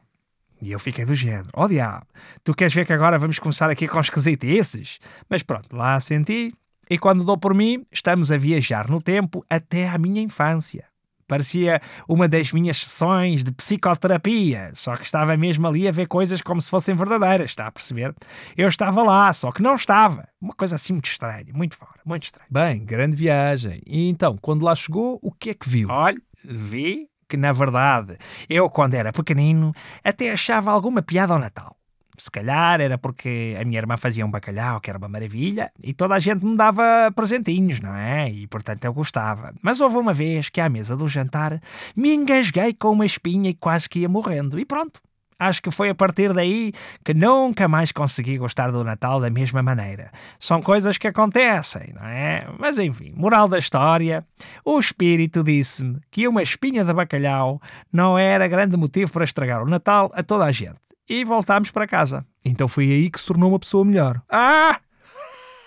E 0.62 0.72
eu 0.72 0.80
fiquei 0.80 1.06
do 1.06 1.16
género: 1.16 1.48
Ó 1.54 1.64
oh, 1.64 1.68
diabo, 1.68 2.06
tu 2.44 2.54
queres 2.54 2.74
ver 2.74 2.86
que 2.86 2.94
agora 2.94 3.18
vamos 3.18 3.40
começar 3.40 3.70
aqui 3.70 3.88
com 3.88 4.00
esquisitices? 4.00 5.00
Mas 5.30 5.44
pronto, 5.44 5.76
lá 5.76 6.00
senti. 6.00 6.52
E 6.94 6.98
quando 7.00 7.24
dou 7.24 7.36
por 7.36 7.56
mim, 7.56 7.88
estamos 7.92 8.32
a 8.32 8.38
viajar 8.38 8.88
no 8.88 9.02
tempo 9.02 9.44
até 9.50 9.90
à 9.90 9.98
minha 9.98 10.22
infância. 10.22 10.86
Parecia 11.28 11.82
uma 12.08 12.28
das 12.28 12.52
minhas 12.54 12.78
sessões 12.78 13.44
de 13.44 13.52
psicoterapia, 13.52 14.70
só 14.76 14.96
que 14.96 15.04
estava 15.04 15.36
mesmo 15.36 15.66
ali 15.66 15.88
a 15.88 15.92
ver 15.92 16.08
coisas 16.08 16.40
como 16.40 16.62
se 16.62 16.70
fossem 16.70 16.94
verdadeiras, 16.94 17.50
está 17.50 17.66
a 17.66 17.72
perceber? 17.72 18.14
Eu 18.56 18.70
estava 18.70 19.02
lá, 19.02 19.34
só 19.34 19.52
que 19.52 19.64
não 19.64 19.74
estava. 19.74 20.28
Uma 20.40 20.54
coisa 20.54 20.76
assim 20.76 20.94
muito 20.94 21.08
estranha, 21.08 21.52
muito 21.52 21.76
fora, 21.76 22.00
muito 22.06 22.26
estranha. 22.26 22.48
Bem, 22.48 22.86
grande 22.86 23.18
viagem. 23.18 23.82
E 23.88 24.08
então, 24.08 24.36
quando 24.40 24.64
lá 24.64 24.76
chegou, 24.76 25.18
o 25.24 25.32
que 25.32 25.50
é 25.50 25.54
que 25.56 25.68
viu? 25.68 25.90
Olha, 25.90 26.22
vi 26.46 27.08
que, 27.28 27.36
na 27.36 27.52
verdade, 27.52 28.20
eu, 28.48 28.70
quando 28.70 28.94
era 28.94 29.12
pequenino, 29.12 29.74
até 30.04 30.32
achava 30.32 30.70
alguma 30.70 31.02
piada 31.02 31.34
ao 31.34 31.40
Natal. 31.40 31.76
Se 32.18 32.30
calhar 32.30 32.80
era 32.80 32.98
porque 32.98 33.58
a 33.60 33.64
minha 33.64 33.80
irmã 33.80 33.98
fazia 33.98 34.26
um 34.26 34.32
bacalhau, 34.32 34.80
que 34.80 34.90
era 34.90 34.98
uma 34.98 35.10
maravilha, 35.10 35.72
e 35.82 35.94
toda 35.94 36.16
a 36.16 36.20
gente 36.20 36.46
me 36.46 36.56
dava 36.56 37.12
presentinhos, 37.16 37.80
não 37.80 37.96
é? 37.96 38.30
E 38.30 38.48
portanto 38.48 38.86
eu 38.86 38.94
gostava. 38.94 39.54
Mas 39.62 39.82
houve 39.82 39.98
uma 39.98 40.14
vez 40.14 40.50
que 40.50 40.62
à 40.62 40.70
mesa 40.70 40.96
do 40.96 41.08
jantar 41.08 41.62
me 41.96 42.14
engasguei 42.14 42.74
com 42.74 42.92
uma 42.92 43.06
espinha 43.06 43.50
e 43.50 43.54
quase 43.54 43.90
que 43.90 44.00
ia 44.00 44.10
morrendo. 44.10 44.60
E 44.60 44.66
pronto. 44.66 45.02
Acho 45.40 45.62
que 45.62 45.72
foi 45.72 45.90
a 45.90 45.96
partir 45.96 46.34
daí 46.34 46.72
que 47.04 47.14
nunca 47.14 47.68
mais 47.68 47.92
consegui 47.92 48.38
gostar 48.38 48.72
do 48.72 48.84
Natal 48.84 49.20
da 49.20 49.30
mesma 49.30 49.62
maneira. 49.62 50.12
São 50.40 50.62
coisas 50.62 50.98
que 50.98 51.08
acontecem, 51.08 51.94
não 51.94 52.08
é? 52.08 52.48
Mas 52.58 52.78
enfim, 52.78 53.14
moral 53.16 53.48
da 53.48 53.58
história: 53.58 54.26
o 54.64 54.80
espírito 54.80 55.44
disse-me 55.44 56.00
que 56.10 56.28
uma 56.28 56.42
espinha 56.42 56.86
de 56.86 56.94
bacalhau 56.94 57.62
não 57.92 58.18
era 58.18 58.48
grande 58.48 58.78
motivo 58.78 59.12
para 59.12 59.26
estragar 59.26 59.62
o 59.64 59.68
Natal 59.68 60.12
a 60.14 60.24
toda 60.24 60.46
a 60.46 60.52
gente 60.52 60.83
e 61.08 61.24
voltámos 61.24 61.72
para 61.72 61.88
casa. 61.88 62.26
Então 62.44 62.68
foi 62.68 62.86
aí 62.86 63.10
que 63.10 63.20
se 63.20 63.26
tornou 63.26 63.50
uma 63.50 63.60
pessoa 63.60 63.86
melhor. 63.86 64.22
Ah! 64.30 64.80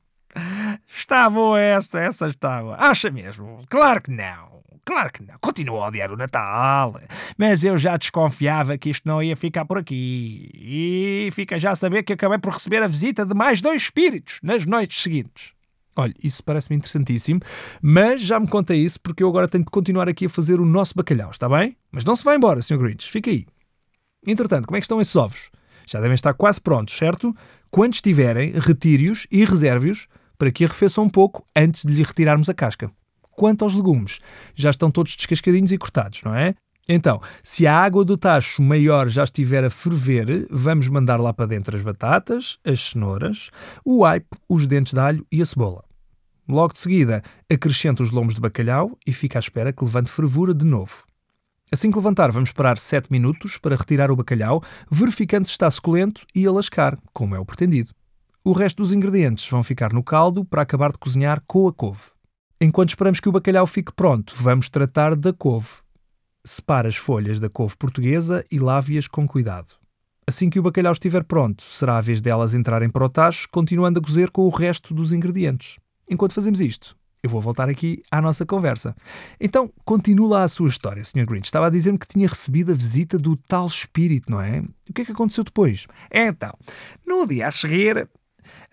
Está 0.89 1.29
boa 1.29 1.61
essa, 1.61 2.01
essa 2.01 2.27
está 2.27 2.63
boa. 2.63 2.77
Acha 2.77 3.11
mesmo? 3.11 3.65
Claro 3.69 4.01
que 4.01 4.11
não. 4.11 4.61
claro 4.85 5.13
que 5.13 5.23
não. 5.23 5.35
Continuo 5.41 5.83
a 5.83 5.89
odiar 5.89 6.13
o 6.13 6.17
Natal. 6.17 7.01
Mas 7.37 7.65
eu 7.65 7.77
já 7.77 7.97
desconfiava 7.97 8.79
que 8.79 8.91
isto 8.91 9.07
não 9.07 9.23
ia 9.23 9.37
ficar 9.37 9.65
por 9.65 9.79
aqui. 9.79 10.51
E 10.55 11.29
fica 11.33 11.59
já 11.59 11.73
a 11.73 11.77
saber 11.77 12.03
que 12.03 12.13
acabei 12.13 12.39
por 12.39 12.53
receber 12.53 12.83
a 12.83 12.87
visita 12.87 13.25
de 13.27 13.35
mais 13.35 13.61
dois 13.61 13.83
espíritos 13.83 14.39
nas 14.43 14.65
noites 14.65 15.03
seguintes. 15.03 15.51
Olha, 15.97 16.15
isso 16.23 16.43
parece-me 16.45 16.77
interessantíssimo, 16.77 17.41
mas 17.83 18.23
já 18.23 18.39
me 18.39 18.47
conta 18.47 18.75
isso 18.75 18.99
porque 19.01 19.23
eu 19.23 19.29
agora 19.29 19.49
tenho 19.49 19.65
de 19.65 19.71
continuar 19.71 20.09
aqui 20.09 20.27
a 20.27 20.31
fazer 20.31 20.61
o 20.61 20.65
nosso 20.65 20.95
bacalhau, 20.95 21.31
está 21.31 21.49
bem? 21.49 21.77
Mas 21.91 22.05
não 22.05 22.15
se 22.15 22.25
vá 22.25 22.35
embora, 22.35 22.63
Sr. 22.63 22.79
Grinch, 22.79 23.11
fica 23.11 23.29
aí. 23.29 23.45
Entretanto, 24.27 24.67
como 24.67 24.77
é 24.77 24.81
que 24.81 24.85
estão 24.85 25.01
esses 25.01 25.17
ovos? 25.17 25.51
Já 25.87 26.01
devem 26.01 26.15
estar 26.15 26.35
quase 26.35 26.61
prontos, 26.61 26.97
certo? 26.97 27.35
Quando 27.71 27.95
estiverem, 27.95 28.53
retire-os 28.53 29.27
e 29.31 29.45
reserve-os 29.45 30.07
para 30.39 30.51
que 30.51 30.65
arrefeçam 30.65 31.05
um 31.05 31.09
pouco 31.09 31.45
antes 31.57 31.85
de 31.85 31.93
lhe 31.93 32.03
retirarmos 32.03 32.49
a 32.49 32.55
casca. 32.55 32.91
Quanto 33.33 33.65
aos 33.65 33.75
legumes, 33.75 34.21
já 34.55 34.71
estão 34.71 34.91
todos 34.91 35.17
descascadinhos 35.17 35.73
e 35.73 35.79
cortados, 35.79 36.23
não 36.23 36.35
é? 36.35 36.55
Então, 36.89 37.21
se 37.43 37.67
a 37.67 37.75
água 37.75 38.05
do 38.05 38.17
tacho 38.17 38.61
maior 38.61 39.09
já 39.09 39.25
estiver 39.25 39.65
a 39.65 39.71
ferver, 39.71 40.47
vamos 40.51 40.89
mandar 40.89 41.21
lá 41.21 41.33
para 41.33 41.47
dentro 41.47 41.77
as 41.77 41.83
batatas, 41.83 42.59
as 42.65 42.81
cenouras, 42.81 43.51
o 43.85 44.05
aipo, 44.05 44.37
os 44.49 44.67
dentes 44.67 44.93
de 44.93 45.01
alho 45.01 45.27
e 45.31 45.41
a 45.41 45.47
cebola. 45.47 45.85
Logo 46.49 46.73
de 46.73 46.81
seguida, 46.81 47.23
acrescenta 47.49 48.03
os 48.03 48.11
lomos 48.11 48.35
de 48.35 48.41
bacalhau 48.41 48.91
e 49.07 49.13
fica 49.13 49.39
à 49.39 49.41
espera 49.41 49.73
que 49.73 49.85
levante 49.85 50.11
fervura 50.11 50.53
de 50.53 50.65
novo. 50.65 51.05
Assim 51.73 51.89
que 51.89 51.97
levantar, 51.97 52.33
vamos 52.33 52.49
esperar 52.49 52.77
7 52.77 53.13
minutos 53.13 53.57
para 53.57 53.77
retirar 53.77 54.11
o 54.11 54.17
bacalhau, 54.17 54.61
verificando 54.91 55.45
se 55.45 55.53
está 55.53 55.71
suculento 55.71 56.27
e 56.35 56.45
a 56.45 56.51
lascar, 56.51 56.99
como 57.13 57.37
é 57.37 57.39
o 57.39 57.45
pretendido. 57.45 57.91
O 58.43 58.51
resto 58.51 58.79
dos 58.79 58.93
ingredientes 58.93 59.49
vão 59.49 59.63
ficar 59.63 59.93
no 59.93 60.03
caldo 60.03 60.45
para 60.45 60.63
acabar 60.63 60.91
de 60.91 60.99
cozinhar 60.99 61.41
com 61.47 61.69
a 61.69 61.73
couve. 61.73 62.01
Enquanto 62.61 62.89
esperamos 62.89 63.21
que 63.21 63.29
o 63.29 63.33
bacalhau 63.33 63.69
fique 63.69 63.93
pronto, 63.93 64.35
vamos 64.37 64.69
tratar 64.69 65.15
da 65.15 65.33
couve. 65.33 65.69
Separe 66.45 66.89
as 66.89 66.97
folhas 66.97 67.39
da 67.39 67.49
couve 67.49 67.77
portuguesa 67.77 68.45
e 68.51 68.59
lave-as 68.59 69.07
com 69.07 69.25
cuidado. 69.29 69.77
Assim 70.27 70.51
que 70.51 70.59
o 70.59 70.63
bacalhau 70.63 70.93
estiver 70.93 71.23
pronto, 71.23 71.63
será 71.63 71.99
a 71.99 72.01
vez 72.01 72.21
delas 72.21 72.53
entrarem 72.53 72.91
para 72.91 73.05
o 73.05 73.09
tacho, 73.09 73.49
continuando 73.49 74.01
a 74.01 74.03
cozer 74.03 74.33
com 74.33 74.43
o 74.43 74.51
resto 74.51 74.93
dos 74.93 75.13
ingredientes. 75.13 75.79
Enquanto 76.09 76.33
fazemos 76.33 76.61
isto, 76.61 76.97
eu 77.23 77.31
vou 77.31 77.41
voltar 77.41 77.69
aqui 77.69 78.03
à 78.11 78.21
nossa 78.21 78.47
conversa. 78.47 78.95
Então, 79.39 79.71
continua 79.85 80.43
a 80.43 80.49
sua 80.49 80.69
história, 80.69 81.05
Sr. 81.05 81.27
Grinch. 81.27 81.47
Estava 81.47 81.67
a 81.67 81.71
dizer-me 81.71 81.99
que 81.99 82.09
tinha 82.09 82.27
recebido 82.27 82.73
a 82.73 82.75
visita 82.75 83.19
do 83.19 83.37
tal 83.37 83.67
espírito, 83.67 84.31
não 84.31 84.41
é? 84.41 84.61
O 84.89 84.93
que 84.95 85.03
é 85.03 85.05
que 85.05 85.13
aconteceu 85.13 85.45
depois? 85.45 85.87
Então, 86.11 86.53
no 87.07 87.27
dia 87.27 87.49
a 87.49 87.51
seguir, 87.51 88.09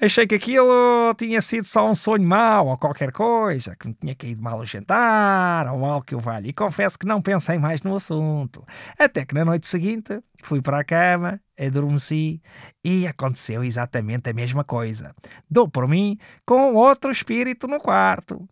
achei 0.02 0.26
que 0.26 0.36
aquilo 0.36 1.14
tinha 1.18 1.42
sido 1.42 1.66
só 1.66 1.90
um 1.90 1.96
sonho 1.96 2.24
mau 2.24 2.68
ou 2.68 2.78
qualquer 2.78 3.12
coisa, 3.12 3.76
que 3.76 3.90
me 3.90 3.94
tinha 3.94 4.16
caído 4.16 4.42
mal 4.42 4.60
o 4.60 4.66
jantar 4.66 5.68
ou 5.74 5.86
algo 5.86 6.06
que 6.06 6.16
eu 6.16 6.20
valho. 6.20 6.48
E 6.48 6.54
confesso 6.54 6.98
que 6.98 7.06
não 7.06 7.22
pensei 7.22 7.58
mais 7.58 7.82
no 7.82 7.96
assunto. 7.96 8.66
Até 8.98 9.26
que 9.26 9.36
na 9.36 9.44
noite 9.44 9.68
seguinte 9.68 10.22
fui 10.42 10.62
para 10.62 10.80
a 10.80 10.84
cama, 10.84 11.40
adormeci 11.58 12.42
e 12.84 13.08
aconteceu 13.08 13.64
exatamente 13.64 14.30
a 14.30 14.34
mesma 14.34 14.64
coisa. 14.64 15.16
Dou 15.50 15.68
por 15.68 15.88
mim 15.88 16.18
com 16.46 16.74
outro 16.74 17.12
espírito 17.12 17.68
no 17.68 17.80
quarto. 17.80 18.48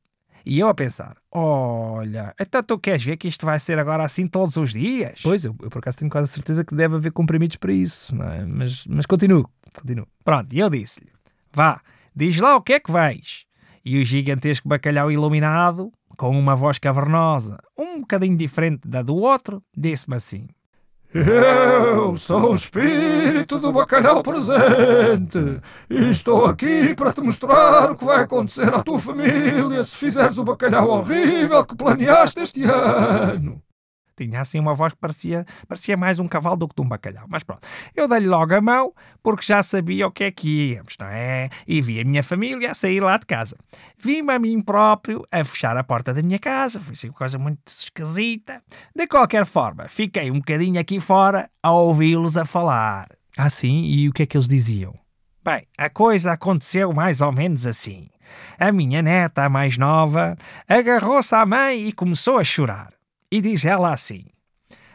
E 0.45 0.59
eu 0.59 0.67
a 0.67 0.74
pensar: 0.75 1.17
olha, 1.31 2.33
então 2.39 2.62
tu 2.62 2.77
queres 2.77 3.03
ver 3.03 3.17
que 3.17 3.27
isto 3.27 3.45
vai 3.45 3.59
ser 3.59 3.79
agora 3.79 4.03
assim 4.03 4.27
todos 4.27 4.55
os 4.57 4.71
dias? 4.71 5.19
Pois, 5.24 5.43
eu, 5.43 5.55
eu 5.62 5.69
por 5.69 5.79
acaso 5.79 5.97
tenho 5.97 6.12
quase 6.12 6.27
certeza 6.27 6.63
que 6.63 6.75
deve 6.75 6.95
haver 6.95 7.12
comprimidos 7.12 7.57
para 7.57 7.74
isso, 7.74 8.15
é? 8.21 8.45
Mas, 8.45 8.85
mas 8.85 9.05
continuo, 9.05 9.50
continuo. 9.74 10.07
Pronto, 10.24 10.53
e 10.53 10.59
eu 10.59 10.69
disse-lhe: 10.69 11.12
vá, 11.51 11.81
diz 12.15 12.38
lá 12.38 12.55
o 12.55 12.62
que 12.62 12.74
é 12.74 12.79
que 12.79 12.91
vais. 12.91 13.45
E 13.83 14.00
o 14.00 14.03
gigantesco 14.03 14.67
bacalhau 14.67 15.12
iluminado, 15.12 15.91
com 16.17 16.38
uma 16.38 16.55
voz 16.55 16.77
cavernosa, 16.79 17.59
um 17.77 18.00
bocadinho 18.00 18.38
diferente 18.38 18.88
da 18.88 19.01
do 19.01 19.15
outro, 19.15 19.63
disse-me 19.75 20.15
assim: 20.15 20.47
eu 21.17 22.17
sou 22.17 22.51
o 22.51 22.55
espírito 22.55 23.57
do 23.57 23.72
bacalhau 23.72 24.22
presente 24.22 25.62
e 25.89 26.10
estou 26.10 26.45
aqui 26.45 26.93
para 26.93 27.13
te 27.13 27.22
mostrar 27.22 27.89
o 27.89 27.95
que 27.95 28.03
vai 28.03 28.24
acontecer 28.24 28.67
à 28.74 28.84
tua 28.84 29.00
família 29.00 29.86
se 29.86 29.95
fizeres 29.95 30.38
o 30.38 30.43
bacalhau 30.43 30.89
horrível 30.89 31.65
que 31.65 31.74
planeaste 31.74 32.41
este 32.41 32.63
ano. 32.63 33.64
Tinha 34.15 34.41
assim 34.41 34.60
uma 34.60 34.74
voz 34.74 34.93
que 34.93 35.00
parecia, 35.00 35.45
parecia 35.67 35.98
mais 35.98 36.19
um 36.19 36.27
cavalo 36.27 36.55
do 36.55 36.67
que 36.67 36.75
de 36.75 36.81
um 36.81 36.88
bacalhau. 36.88 37.25
Mas 37.27 37.43
pronto, 37.43 37.67
eu 37.95 38.07
dei-lhe 38.07 38.27
logo 38.27 38.53
a 38.53 38.62
mão 38.62 38.93
porque 39.22 39.45
já 39.45 39.62
sabia 39.62 40.07
o 40.07 40.12
que 40.12 40.24
é 40.24 40.31
que 40.31 40.74
íamos, 40.74 40.95
não 41.00 41.07
é? 41.07 41.50
E 41.67 41.81
vi 41.81 42.00
a 42.00 42.05
minha 42.05 42.24
família 42.24 42.72
a 42.72 42.74
sair 42.74 43.00
lá 43.00 43.17
de 43.17 43.25
casa. 43.25 43.57
Vi-me 43.98 44.31
a 44.31 44.39
mim 44.39 44.62
próprio 44.62 45.25
a 45.31 45.43
fechar 45.43 45.75
a 45.77 45.84
porta 45.84 46.13
da 46.13 46.22
minha 46.22 46.39
casa. 46.39 46.79
Foi 46.79 46.93
assim 46.93 47.07
uma 47.07 47.13
coisa 47.13 47.38
muito 47.38 47.60
esquisita. 47.67 48.62
De 48.95 49.07
qualquer 49.07 49.45
forma, 49.45 49.88
fiquei 49.88 50.31
um 50.31 50.39
bocadinho 50.39 50.79
aqui 50.79 51.00
fora 51.00 51.50
a 51.62 51.72
ouvi-los 51.72 52.38
a 52.38 52.45
falar. 52.45 53.10
Ah, 53.38 53.50
sim? 53.50 53.84
E 53.84 54.07
o 54.07 54.13
que 54.13 54.24
é 54.24 54.25
que 54.25 54.38
eles 54.38 54.48
diziam? 54.48 54.93
Bem, 55.43 55.67
a 55.77 55.89
coisa 55.89 56.31
aconteceu 56.31 56.91
mais 56.91 57.22
ou 57.22 57.31
menos 57.31 57.67
assim. 57.67 58.07
A 58.57 58.72
minha 58.72 59.01
neta, 59.01 59.43
a 59.43 59.50
mais 59.50 59.77
nova, 59.77 60.36
agarrou-se 60.67 61.36
à 61.36 61.45
mãe 61.45 61.88
e 61.88 61.93
começou 61.93 62.39
a 62.39 62.43
chorar. 62.43 62.91
E 63.32 63.41
diz 63.41 63.65
ela 63.65 63.91
assim: 63.91 64.25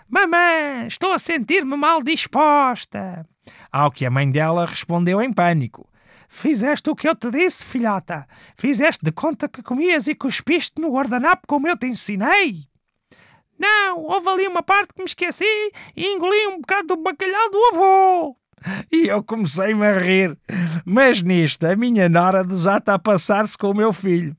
Mamãe, 0.09 0.87
estou 0.87 1.13
a 1.13 1.19
sentir-me 1.19 1.77
mal 1.77 2.03
disposta. 2.03 3.27
Ao 3.71 3.91
que 3.91 4.05
a 4.05 4.11
mãe 4.11 4.31
dela 4.31 4.67
respondeu 4.67 5.21
em 5.23 5.33
pânico: 5.33 5.89
Fizeste 6.29 6.89
o 6.91 6.97
que 6.97 7.09
eu 7.09 7.15
te 7.15 7.31
disse, 7.31 7.67
filhota. 7.67 8.27
Fizeste 8.57 9.05
de 9.05 9.13
conta 9.13 9.49
que 9.49 9.63
comias 9.63 10.07
e 10.07 10.15
cuspiste 10.15 10.81
no 10.81 10.93
guardanapo 10.93 11.47
como 11.47 11.69
eu 11.69 11.77
te 11.77 11.87
ensinei. 11.87 12.69
Não, 13.59 14.05
houve 14.05 14.29
ali 14.29 14.49
uma 14.49 14.63
parte 14.63 14.95
que 14.95 15.01
me 15.01 15.07
esqueci 15.07 15.45
e 15.95 16.07
engoli 16.07 16.47
um 16.47 16.61
bocado 16.61 16.89
do 16.89 16.97
bacalhau 16.97 17.51
do 17.51 17.65
avô. 17.73 18.37
E 18.91 19.09
eu 19.09 19.23
comecei-me 19.23 19.87
a 19.87 19.99
rir. 19.99 20.39
Mas 20.85 21.23
nisto, 21.23 21.65
a 21.67 21.77
minha 21.77 22.09
nora 22.09 22.43
desata 22.43 22.95
a 22.95 22.99
passar-se 22.99 23.59
com 23.59 23.71
o 23.71 23.75
meu 23.75 23.93
filho. 23.93 24.37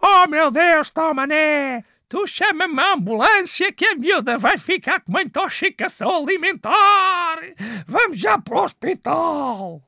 Oh, 0.00 0.28
meu 0.28 0.50
Deus, 0.50 0.90
toma, 0.90 1.26
né? 1.26 1.84
Tu 2.12 2.26
chama-me 2.26 2.78
a 2.78 2.92
ambulância 2.92 3.72
que 3.72 3.86
a 3.86 3.94
miúda 3.94 4.36
vai 4.36 4.58
ficar 4.58 5.00
com 5.00 5.12
uma 5.12 5.22
intoxicação 5.22 6.18
alimentar. 6.18 7.38
Vamos 7.86 8.18
já 8.18 8.36
para 8.38 8.54
o 8.54 8.64
hospital. 8.64 9.82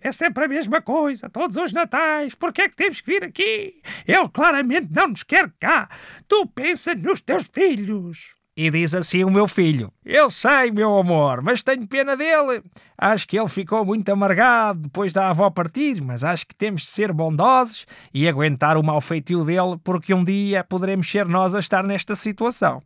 É 0.00 0.12
sempre 0.12 0.44
a 0.44 0.48
mesma 0.48 0.80
coisa, 0.80 1.28
todos 1.28 1.56
os 1.56 1.72
natais. 1.72 2.32
Por 2.36 2.52
que 2.52 2.62
é 2.62 2.68
que 2.68 2.76
temos 2.76 3.00
que 3.00 3.10
vir 3.10 3.24
aqui? 3.24 3.82
Ele 4.06 4.28
claramente 4.32 4.86
não 4.94 5.08
nos 5.08 5.24
quer 5.24 5.52
cá. 5.58 5.88
Tu 6.28 6.46
pensa 6.46 6.94
nos 6.94 7.20
teus 7.20 7.50
filhos. 7.52 8.33
E 8.56 8.70
diz 8.70 8.94
assim 8.94 9.24
o 9.24 9.30
meu 9.30 9.48
filho: 9.48 9.92
Eu 10.04 10.30
sei, 10.30 10.70
meu 10.70 10.96
amor, 10.96 11.42
mas 11.42 11.62
tenho 11.62 11.86
pena 11.88 12.16
dele. 12.16 12.62
Acho 12.96 13.26
que 13.26 13.38
ele 13.38 13.48
ficou 13.48 13.84
muito 13.84 14.08
amargado 14.10 14.82
depois 14.82 15.12
da 15.12 15.30
avó 15.30 15.50
partir, 15.50 16.00
mas 16.00 16.22
acho 16.22 16.46
que 16.46 16.54
temos 16.54 16.82
de 16.82 16.88
ser 16.88 17.12
bondosos 17.12 17.84
e 18.12 18.28
aguentar 18.28 18.76
o 18.76 18.82
mau 18.82 19.00
feitio 19.00 19.44
dele, 19.44 19.76
porque 19.82 20.14
um 20.14 20.22
dia 20.22 20.62
poderemos 20.62 21.10
ser 21.10 21.26
nós 21.26 21.54
a 21.54 21.58
estar 21.58 21.82
nesta 21.82 22.14
situação. 22.14 22.80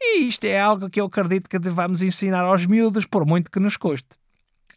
E 0.00 0.20
isto 0.20 0.44
é 0.44 0.60
algo 0.60 0.88
que 0.88 1.00
eu 1.00 1.06
acredito 1.06 1.50
que 1.50 1.58
devamos 1.58 2.00
ensinar 2.00 2.42
aos 2.42 2.64
miúdos, 2.66 3.04
por 3.04 3.26
muito 3.26 3.50
que 3.50 3.60
nos 3.60 3.76
custe. 3.76 4.16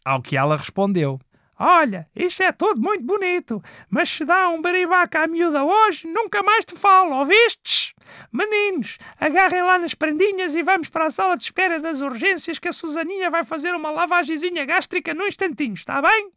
Ao 0.04 0.20
que 0.20 0.36
ela 0.36 0.56
respondeu: 0.56 1.20
Olha, 1.64 2.08
isso 2.16 2.42
é 2.42 2.50
tudo 2.50 2.80
muito 2.80 3.04
bonito, 3.04 3.62
mas 3.88 4.10
se 4.10 4.24
dá 4.24 4.48
um 4.48 4.60
baribaca 4.60 5.22
à 5.22 5.28
miúda 5.28 5.62
hoje, 5.62 6.08
nunca 6.08 6.42
mais 6.42 6.64
te 6.64 6.74
falo, 6.74 7.14
ouvistes? 7.14 7.94
Meninos, 8.32 8.98
agarrem 9.16 9.62
lá 9.62 9.78
nas 9.78 9.94
prendinhas 9.94 10.56
e 10.56 10.62
vamos 10.64 10.88
para 10.88 11.04
a 11.04 11.10
sala 11.12 11.36
de 11.36 11.44
espera 11.44 11.78
das 11.78 12.00
urgências 12.00 12.58
que 12.58 12.66
a 12.66 12.72
Susaninha 12.72 13.30
vai 13.30 13.44
fazer 13.44 13.72
uma 13.76 13.92
lavagemzinha 13.92 14.64
gástrica 14.64 15.14
no 15.14 15.24
instantinho, 15.24 15.74
está 15.74 16.02
bem? 16.02 16.32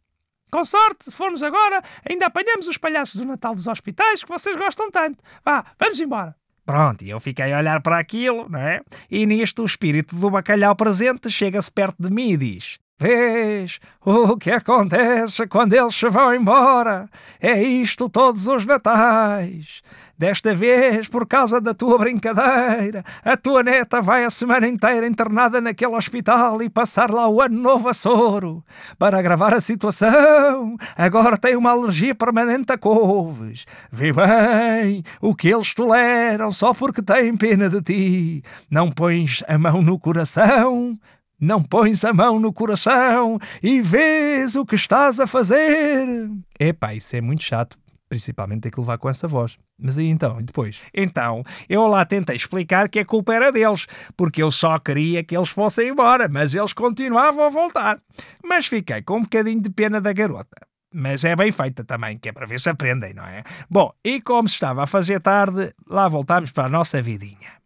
Com 0.48 0.64
sorte, 0.64 1.06
se 1.06 1.10
formos 1.10 1.42
agora, 1.42 1.82
ainda 2.08 2.26
apanhamos 2.26 2.68
os 2.68 2.78
palhaços 2.78 3.20
do 3.20 3.26
Natal 3.26 3.52
dos 3.52 3.66
hospitais 3.66 4.22
que 4.22 4.28
vocês 4.28 4.54
gostam 4.54 4.92
tanto. 4.92 5.24
Vá, 5.44 5.64
vamos 5.76 6.00
embora. 6.00 6.36
Pronto, 6.64 7.04
e 7.04 7.10
eu 7.10 7.18
fiquei 7.18 7.52
a 7.52 7.58
olhar 7.58 7.82
para 7.82 7.98
aquilo, 7.98 8.48
não 8.48 8.60
é? 8.60 8.80
E 9.10 9.26
nisto 9.26 9.62
o 9.62 9.66
espírito 9.66 10.14
do 10.14 10.30
bacalhau 10.30 10.76
presente 10.76 11.28
chega-se 11.28 11.72
perto 11.72 11.96
de 12.00 12.12
mim 12.12 12.30
e 12.30 12.36
diz: 12.36 12.78
Vês 12.98 13.78
o 14.02 14.38
que 14.38 14.50
acontece 14.50 15.46
quando 15.46 15.74
eles 15.74 15.94
se 15.94 16.08
vão 16.08 16.34
embora? 16.34 17.10
É 17.38 17.62
isto 17.62 18.08
todos 18.08 18.46
os 18.46 18.64
natais. 18.64 19.82
Desta 20.18 20.54
vez, 20.54 21.06
por 21.06 21.26
causa 21.26 21.60
da 21.60 21.74
tua 21.74 21.98
brincadeira, 21.98 23.04
a 23.22 23.36
tua 23.36 23.62
neta 23.62 24.00
vai 24.00 24.24
a 24.24 24.30
semana 24.30 24.66
inteira 24.66 25.06
internada 25.06 25.60
naquele 25.60 25.94
hospital 25.94 26.62
e 26.62 26.70
passar 26.70 27.10
lá 27.10 27.28
o 27.28 27.42
ano 27.42 27.60
novo 27.60 27.86
a 27.86 27.92
soro. 27.92 28.64
Para 28.98 29.18
agravar 29.18 29.52
a 29.52 29.60
situação, 29.60 30.78
agora 30.96 31.36
tem 31.36 31.54
uma 31.54 31.72
alergia 31.72 32.14
permanente 32.14 32.72
a 32.72 32.78
couves. 32.78 33.66
Vê 33.92 34.10
bem 34.10 35.02
o 35.20 35.34
que 35.34 35.48
eles 35.48 35.74
toleram 35.74 36.50
só 36.50 36.72
porque 36.72 37.02
têm 37.02 37.36
pena 37.36 37.68
de 37.68 37.82
ti. 37.82 38.42
Não 38.70 38.90
pões 38.90 39.42
a 39.46 39.58
mão 39.58 39.82
no 39.82 39.98
coração, 39.98 40.98
não 41.40 41.62
pões 41.62 42.04
a 42.04 42.12
mão 42.12 42.40
no 42.40 42.52
coração 42.52 43.38
e 43.62 43.80
vês 43.82 44.54
o 44.56 44.64
que 44.64 44.74
estás 44.74 45.20
a 45.20 45.26
fazer. 45.26 46.30
Epá, 46.58 46.94
isso 46.94 47.16
é 47.16 47.20
muito 47.20 47.42
chato. 47.42 47.78
Principalmente 48.08 48.62
tem 48.62 48.72
que 48.72 48.78
levar 48.78 48.98
com 48.98 49.08
essa 49.08 49.26
voz. 49.26 49.58
Mas 49.78 49.98
aí 49.98 50.06
então, 50.06 50.40
e 50.40 50.44
depois? 50.44 50.80
Então, 50.94 51.42
eu 51.68 51.86
lá 51.86 52.04
tentei 52.04 52.36
explicar 52.36 52.88
que 52.88 53.00
a 53.00 53.04
culpa 53.04 53.34
era 53.34 53.50
deles, 53.50 53.86
porque 54.16 54.42
eu 54.42 54.50
só 54.50 54.78
queria 54.78 55.24
que 55.24 55.36
eles 55.36 55.48
fossem 55.48 55.88
embora, 55.88 56.28
mas 56.28 56.54
eles 56.54 56.72
continuavam 56.72 57.44
a 57.44 57.50
voltar. 57.50 58.00
Mas 58.44 58.66
fiquei 58.66 59.02
com 59.02 59.16
um 59.16 59.22
bocadinho 59.22 59.60
de 59.60 59.70
pena 59.70 60.00
da 60.00 60.12
garota. 60.12 60.56
Mas 60.94 61.24
é 61.24 61.34
bem 61.34 61.50
feita 61.50 61.84
também, 61.84 62.16
que 62.16 62.28
é 62.28 62.32
para 62.32 62.46
ver 62.46 62.60
se 62.60 62.70
aprendem, 62.70 63.12
não 63.12 63.24
é? 63.24 63.42
Bom, 63.68 63.92
e 64.04 64.20
como 64.20 64.48
se 64.48 64.54
estava 64.54 64.84
a 64.84 64.86
fazer 64.86 65.20
tarde, 65.20 65.74
lá 65.86 66.08
voltámos 66.08 66.52
para 66.52 66.66
a 66.66 66.70
nossa 66.70 67.02
vidinha. 67.02 67.65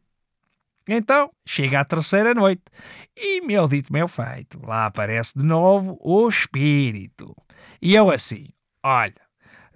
Então, 0.92 1.30
chega 1.46 1.78
a 1.78 1.84
terceira 1.84 2.34
noite 2.34 2.64
e, 3.16 3.40
meu 3.42 3.68
dito, 3.68 3.92
meu 3.92 4.08
feito, 4.08 4.60
lá 4.66 4.86
aparece 4.86 5.38
de 5.38 5.44
novo 5.44 5.96
o 6.00 6.28
espírito. 6.28 7.32
E 7.80 7.94
eu 7.94 8.10
assim, 8.10 8.48
olha, 8.84 9.14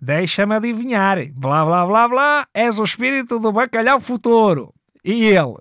deixa-me 0.02 0.56
adivinhar, 0.56 1.18
blá 1.33 1.64
blá 1.64 1.87
blá 1.87 2.09
blá, 2.09 2.49
és 2.52 2.80
o 2.80 2.83
espírito 2.83 3.38
do 3.38 3.52
bacalhau 3.52 4.00
futuro. 4.00 4.75
E 5.04 5.26
ele, 5.26 5.54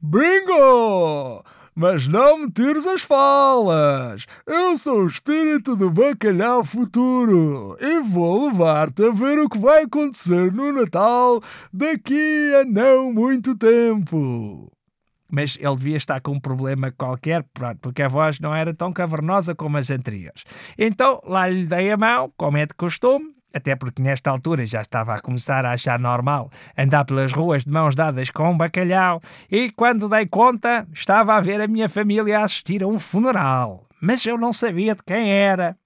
bingo! 0.00 1.44
Mas 1.74 2.08
não 2.08 2.38
me 2.38 2.50
tires 2.50 2.86
as 2.86 3.02
falas! 3.02 4.24
Eu 4.46 4.74
sou 4.78 5.02
o 5.02 5.06
espírito 5.06 5.76
do 5.76 5.90
bacalhau 5.90 6.64
futuro 6.64 7.76
e 7.78 8.00
vou 8.00 8.48
levar-te 8.48 9.04
a 9.04 9.10
ver 9.10 9.38
o 9.38 9.50
que 9.50 9.58
vai 9.58 9.82
acontecer 9.82 10.50
no 10.50 10.72
Natal 10.72 11.42
daqui 11.70 12.54
a 12.54 12.64
não 12.64 13.12
muito 13.12 13.54
tempo 13.54 14.72
mas 15.30 15.56
ele 15.60 15.76
devia 15.76 15.96
estar 15.96 16.20
com 16.20 16.32
um 16.32 16.40
problema 16.40 16.90
qualquer, 16.90 17.44
porque 17.80 18.02
a 18.02 18.08
voz 18.08 18.40
não 18.40 18.54
era 18.54 18.72
tão 18.74 18.92
cavernosa 18.92 19.54
como 19.54 19.76
as 19.76 19.90
anteriores. 19.90 20.44
Então 20.76 21.20
lá 21.24 21.48
lhe 21.48 21.66
dei 21.66 21.92
a 21.92 21.96
mão, 21.96 22.32
como 22.36 22.56
é 22.56 22.66
de 22.66 22.74
costume, 22.74 23.34
até 23.52 23.74
porque 23.74 24.02
nesta 24.02 24.30
altura 24.30 24.66
já 24.66 24.80
estava 24.80 25.14
a 25.14 25.20
começar 25.20 25.64
a 25.64 25.72
achar 25.72 25.98
normal 25.98 26.50
andar 26.76 27.04
pelas 27.04 27.32
ruas 27.32 27.64
de 27.64 27.70
mãos 27.70 27.94
dadas 27.94 28.30
com 28.30 28.50
um 28.50 28.56
bacalhau, 28.56 29.20
e 29.50 29.70
quando 29.70 30.08
dei 30.08 30.26
conta, 30.26 30.86
estava 30.92 31.34
a 31.34 31.40
ver 31.40 31.60
a 31.60 31.68
minha 31.68 31.88
família 31.88 32.40
assistir 32.40 32.82
a 32.82 32.86
um 32.86 32.98
funeral. 32.98 33.86
Mas 34.00 34.24
eu 34.24 34.38
não 34.38 34.52
sabia 34.52 34.94
de 34.94 35.02
quem 35.02 35.32
era. 35.32 35.76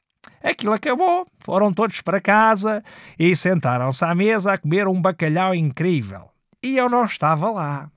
Aquilo 0.42 0.72
acabou, 0.72 1.26
foram 1.40 1.72
todos 1.72 2.00
para 2.00 2.20
casa 2.20 2.82
e 3.18 3.34
sentaram-se 3.34 4.04
à 4.04 4.14
mesa 4.14 4.52
a 4.52 4.58
comer 4.58 4.86
um 4.86 5.00
bacalhau 5.00 5.54
incrível. 5.54 6.30
E 6.62 6.76
eu 6.76 6.88
não 6.88 7.04
estava 7.04 7.50
lá. 7.50 7.90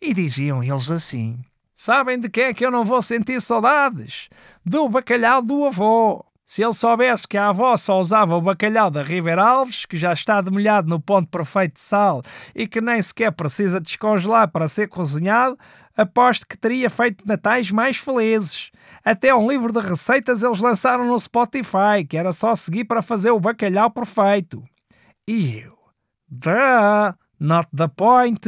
E 0.00 0.14
diziam 0.14 0.62
eles 0.62 0.90
assim: 0.90 1.38
Sabem 1.74 2.20
de 2.20 2.28
quem 2.28 2.44
é 2.44 2.54
que 2.54 2.64
eu 2.64 2.70
não 2.70 2.84
vou 2.84 3.02
sentir 3.02 3.40
saudades? 3.40 4.28
Do 4.64 4.88
bacalhau 4.88 5.42
do 5.42 5.64
avô. 5.64 6.24
Se 6.44 6.62
ele 6.62 6.74
soubesse 6.74 7.26
que 7.26 7.38
a 7.38 7.48
avó 7.48 7.76
só 7.78 7.98
usava 7.98 8.36
o 8.36 8.40
bacalhau 8.42 8.90
da 8.90 9.02
River 9.02 9.38
Alves, 9.38 9.86
que 9.86 9.96
já 9.96 10.12
está 10.12 10.40
demolhado 10.40 10.86
no 10.86 11.00
ponto 11.00 11.28
perfeito 11.28 11.74
de 11.74 11.80
sal 11.80 12.22
e 12.54 12.68
que 12.68 12.80
nem 12.80 13.00
sequer 13.00 13.32
precisa 13.32 13.80
descongelar 13.80 14.48
para 14.48 14.68
ser 14.68 14.88
cozinhado, 14.88 15.58
aposto 15.96 16.46
que 16.46 16.58
teria 16.58 16.90
feito 16.90 17.26
natais 17.26 17.70
mais 17.70 17.96
felizes. 17.96 18.70
Até 19.02 19.34
um 19.34 19.50
livro 19.50 19.72
de 19.72 19.80
receitas 19.80 20.42
eles 20.42 20.60
lançaram 20.60 21.06
no 21.06 21.18
Spotify, 21.18 22.04
que 22.06 22.18
era 22.18 22.32
só 22.32 22.54
seguir 22.54 22.84
para 22.84 23.00
fazer 23.00 23.30
o 23.30 23.40
bacalhau 23.40 23.90
perfeito. 23.90 24.62
E 25.26 25.58
eu? 25.58 25.78
Duh, 26.28 27.14
not 27.42 27.68
the 27.76 27.88
point. 27.88 28.40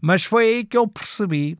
Mas 0.00 0.24
foi 0.24 0.44
aí 0.44 0.64
que 0.64 0.76
eu 0.76 0.86
percebi 0.86 1.56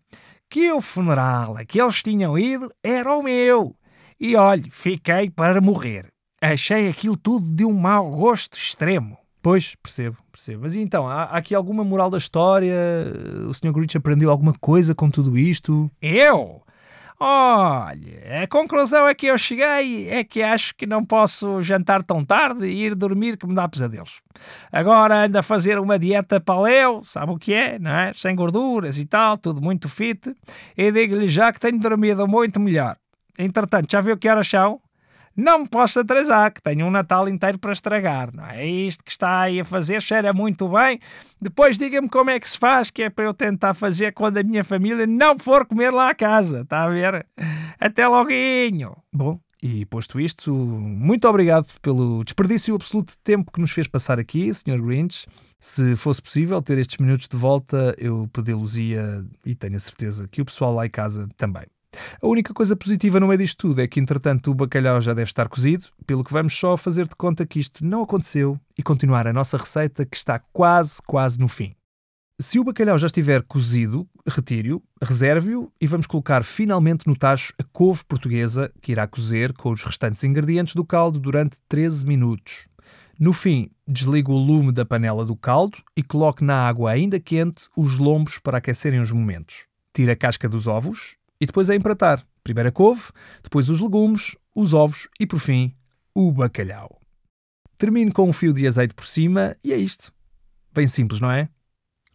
que 0.49 0.71
o 0.71 0.81
funeral 0.81 1.57
a 1.57 1.65
que 1.65 1.81
eles 1.81 2.03
tinham 2.03 2.39
ido 2.39 2.71
era 2.83 3.17
o 3.17 3.23
meu 3.23 3.75
e 4.21 4.37
olhe, 4.37 4.71
fiquei 4.71 5.29
para 5.29 5.61
morrer. 5.61 6.13
Achei 6.41 6.89
aquilo 6.89 7.17
tudo 7.17 7.47
de 7.55 7.65
um 7.65 7.75
mau 7.75 8.11
gosto 8.11 8.55
extremo. 8.57 9.19
Pois, 9.43 9.75
percebo, 9.75 10.17
percebo. 10.33 10.63
Mas 10.63 10.75
então, 10.75 11.07
há, 11.07 11.25
há 11.25 11.37
aqui 11.37 11.55
alguma 11.55 11.85
moral 11.85 12.09
da 12.09 12.17
história? 12.17 12.75
O 13.47 13.53
Sr. 13.53 13.73
Grinch 13.73 13.97
aprendeu 13.97 14.31
alguma 14.31 14.55
coisa 14.59 14.95
com 14.95 15.11
tudo 15.11 15.37
isto? 15.37 15.91
Eu? 16.01 16.63
Olha, 17.27 18.43
a 18.43 18.47
conclusão 18.47 19.07
a 19.07 19.15
que 19.15 19.29
eu 19.29 19.39
cheguei 19.39 20.11
é 20.11 20.23
que 20.23 20.43
acho 20.43 20.75
que 20.75 20.85
não 20.85 21.03
posso 21.03 21.63
jantar 21.63 22.03
tão 22.03 22.23
tarde 22.23 22.67
e 22.67 22.85
ir 22.85 22.95
dormir 22.95 23.39
que 23.39 23.47
me 23.47 23.55
dá 23.55 23.67
pesadelos. 23.67 24.21
Agora 24.71 25.25
ando 25.25 25.39
a 25.39 25.43
fazer 25.43 25.79
uma 25.79 25.99
dieta 25.99 26.39
paleo, 26.39 27.03
sabe 27.03 27.33
o 27.33 27.39
que 27.39 27.55
é, 27.55 27.79
não 27.79 27.91
é? 27.91 28.13
Sem 28.13 28.37
gorduras 28.37 28.99
e 28.99 29.07
tal, 29.07 29.39
tudo 29.39 29.59
muito 29.63 29.89
fit. 29.89 30.37
E 30.77 30.93
digo-lhe 30.93 31.27
já 31.27 31.51
que 31.51 31.59
tenho 31.59 31.79
dormido 31.79 32.29
muito 32.29 32.61
melhor. 32.61 32.99
Entretanto, 33.39 33.91
já 33.91 34.03
viu 34.03 34.19
que 34.19 34.29
horas 34.29 34.47
são? 34.47 34.79
Não 35.37 35.61
me 35.61 35.69
posso 35.69 36.01
atrasar, 36.01 36.53
que 36.53 36.63
tenho 36.63 36.87
um 36.87 36.91
Natal 36.91 37.29
inteiro 37.29 37.59
para 37.59 37.73
estragar. 37.73 38.35
Não 38.35 38.47
é? 38.47 38.65
é 38.65 38.67
isto 38.67 39.05
que 39.05 39.11
está 39.11 39.41
aí 39.41 39.61
a 39.61 39.65
fazer, 39.65 40.01
cheira 40.01 40.33
muito 40.33 40.69
bem. 40.69 41.01
Depois 41.41 41.77
diga-me 41.77 42.09
como 42.09 42.31
é 42.31 42.39
que 42.39 42.49
se 42.49 42.59
faz, 42.59 42.91
que 42.91 43.03
é 43.03 43.11
para 43.11 43.25
eu 43.25 43.35
tentar 43.35 43.75
fazer 43.75 44.13
quando 44.13 44.39
a 44.39 44.43
minha 44.43 44.63
família 44.63 45.07
não 45.07 45.39
for 45.39 45.67
comer 45.67 45.91
lá 45.91 46.11
a 46.11 46.15
casa. 46.15 46.61
Está 46.61 46.85
a 46.85 46.89
ver? 46.89 47.27
Até 47.81 48.07
loguinho. 48.07 48.97
Bom, 49.13 49.39
e 49.67 49.87
posto 49.87 50.21
isto, 50.21 50.55
muito 50.55 51.27
obrigado 51.27 51.67
pelo 51.81 52.23
desperdício 52.23 52.75
absoluto 52.75 53.13
de 53.13 53.19
tempo 53.25 53.51
que 53.51 53.59
nos 53.59 53.71
fez 53.71 53.89
passar 53.89 54.19
aqui, 54.19 54.53
Sr. 54.53 54.79
Grinch. 54.79 55.27
Se 55.59 55.97
fosse 55.97 56.21
possível 56.21 56.61
ter 56.61 56.77
estes 56.77 56.99
minutos 56.99 57.29
de 57.29 57.37
volta, 57.39 57.95
eu 57.97 58.29
pedi-los-ia 58.31 59.25
e 59.43 59.55
tenho 59.55 59.77
a 59.77 59.81
certeza 59.81 60.29
que 60.29 60.43
o 60.43 60.45
pessoal 60.45 60.75
lá 60.75 60.85
em 60.85 60.91
casa 60.91 61.27
também. 61.39 61.65
A 62.21 62.27
única 62.27 62.53
coisa 62.53 62.77
positiva 62.77 63.21
no 63.21 63.29
meio 63.29 63.39
disto 63.39 63.69
tudo 63.69 63.81
é 63.81 63.87
que, 63.87 64.01
entretanto, 64.01 64.51
o 64.51 64.55
bacalhau 64.55 65.01
já 65.01 65.13
deve 65.15 65.29
estar 65.29 65.49
cozido, 65.49 65.87
pelo 66.07 66.25
que 66.25 66.33
vamos 66.33 66.55
só 66.55 66.77
fazer 66.77 67.09
de 67.09 67.17
conta 67.17 67.47
que 67.47 67.59
isto 67.59 67.85
não 67.85 68.03
aconteceu 68.03 68.59
e 68.77 68.83
continuar 68.83 69.27
a 69.27 69.33
nossa 69.33 69.57
receita 69.57 70.05
que 70.05 70.17
está 70.17 70.39
quase, 70.39 71.01
quase 71.07 71.39
no 71.39 71.49
fim. 71.49 71.75
Se 72.41 72.59
o 72.59 72.65
bacalhau 72.65 72.99
já 72.99 73.07
estiver 73.07 73.43
cozido, 73.45 74.09
retire-o, 74.27 74.83
reserve-o 75.01 75.73
e 75.81 75.87
vamos 75.87 76.07
colocar 76.07 76.43
finalmente 76.43 77.07
no 77.07 77.17
tacho 77.17 77.53
a 77.59 77.63
couve 77.63 78.05
portuguesa 78.05 78.73
que 78.83 78.91
irá 78.91 79.07
cozer 79.07 79.53
com 79.53 79.71
os 79.71 79.85
restantes 79.85 80.25
ingredientes 80.25 80.75
do 80.75 80.85
caldo 80.85 81.21
durante 81.21 81.59
13 81.69 82.05
minutos. 82.05 82.67
No 83.19 83.33
fim, 83.33 83.71
desligue 83.87 84.33
o 84.33 84.37
lume 84.37 84.73
da 84.73 84.85
panela 84.85 85.25
do 85.25 85.37
caldo 85.37 85.79
e 85.97 86.03
coloque 86.03 86.43
na 86.43 86.67
água 86.67 86.91
ainda 86.91 87.21
quente 87.21 87.69
os 87.77 87.99
lombos 87.99 88.41
para 88.41 88.59
aquecerem 88.59 89.01
uns 89.01 89.13
momentos. 89.13 89.67
Tire 89.95 90.11
a 90.11 90.17
casca 90.17 90.49
dos 90.49 90.67
ovos 90.67 91.15
e 91.45 91.47
depois 91.47 91.69
é 91.69 91.75
empratar. 91.75 92.27
Primeiro 92.43 92.71
a 92.71 92.73
couve, 92.73 93.03
depois 93.43 93.69
os 93.69 93.79
legumes, 93.79 94.35
os 94.55 94.73
ovos 94.73 95.09
e, 95.21 95.27
por 95.27 95.39
fim, 95.39 95.75
o 96.15 96.33
bacalhau. 96.33 96.99
Termine 97.77 98.11
com 98.11 98.27
um 98.27 98.33
fio 98.33 98.53
de 98.53 98.67
azeite 98.67 98.95
por 98.95 99.05
cima 99.05 99.55
e 99.63 99.71
é 99.71 99.77
isto. 99.77 100.11
Bem 100.73 100.87
simples, 100.87 101.21
não 101.21 101.31
é? 101.31 101.51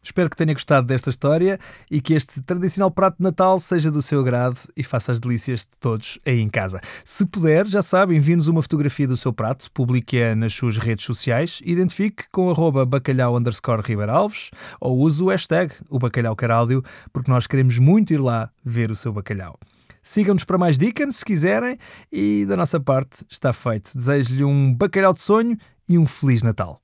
Espero 0.10 0.28
que 0.28 0.36
tenha 0.36 0.54
gostado 0.54 0.88
desta 0.88 1.12
história 1.12 1.60
e 1.90 2.02
que 2.02 2.16
este 2.16 2.42
tradicional 2.42 2.90
prato 2.90 3.18
de 3.18 3.24
Natal 3.24 3.60
seja 3.60 3.92
do 3.92 4.02
seu 4.02 4.22
agrado 4.22 4.58
e 4.76 4.84
faça 4.84 5.12
as 5.12 5.20
delícias 5.20 5.60
de 5.60 5.78
todos 5.80 6.18
aí 6.26 6.40
em 6.40 6.50
casa. 6.50 6.82
Se 7.06 7.28
puder, 7.28 7.68
já 7.68 7.84
sabe, 7.84 8.16
envie-nos 8.16 8.48
uma 8.48 8.64
fotografia 8.64 9.08
do 9.08 9.16
seu 9.16 9.32
prato, 9.32 9.72
publique-a 9.72 10.34
nas 10.34 10.52
suas 10.52 10.78
redes 10.78 11.06
sociais, 11.06 11.62
identifique 11.64 12.24
com 12.32 12.50
arroba 12.50 12.88
bacalhau 12.88 13.38
underscore 13.38 13.84
Ribeiralves 13.86 14.50
ou 14.82 14.98
use 14.98 15.22
o 15.22 15.28
hashtag 15.28 15.76
o 15.92 16.00
bacalhau 16.00 16.36
porque 17.14 17.30
nós 17.30 17.46
queremos 17.46 17.78
muito 17.78 18.12
ir 18.12 18.18
lá 18.18 18.50
ver 18.66 18.90
o 18.90 18.96
seu 18.96 19.14
bacalhau. 19.14 19.60
Sigam-nos 20.02 20.44
para 20.44 20.58
mais 20.58 20.76
dicas 20.76 21.18
se 21.18 21.24
quiserem 21.24 21.78
e 22.12 22.48
da 22.48 22.58
nossa 22.58 22.80
parte 22.80 23.24
está 23.30 23.54
feito. 23.54 23.92
Desejo-lhe 23.96 24.44
um 24.44 24.74
bacalhau 24.74 25.14
de 25.14 25.22
sonho 25.22 25.56
e 25.88 26.00
um 26.00 26.08
Feliz 26.08 26.42
Natal. 26.42 26.82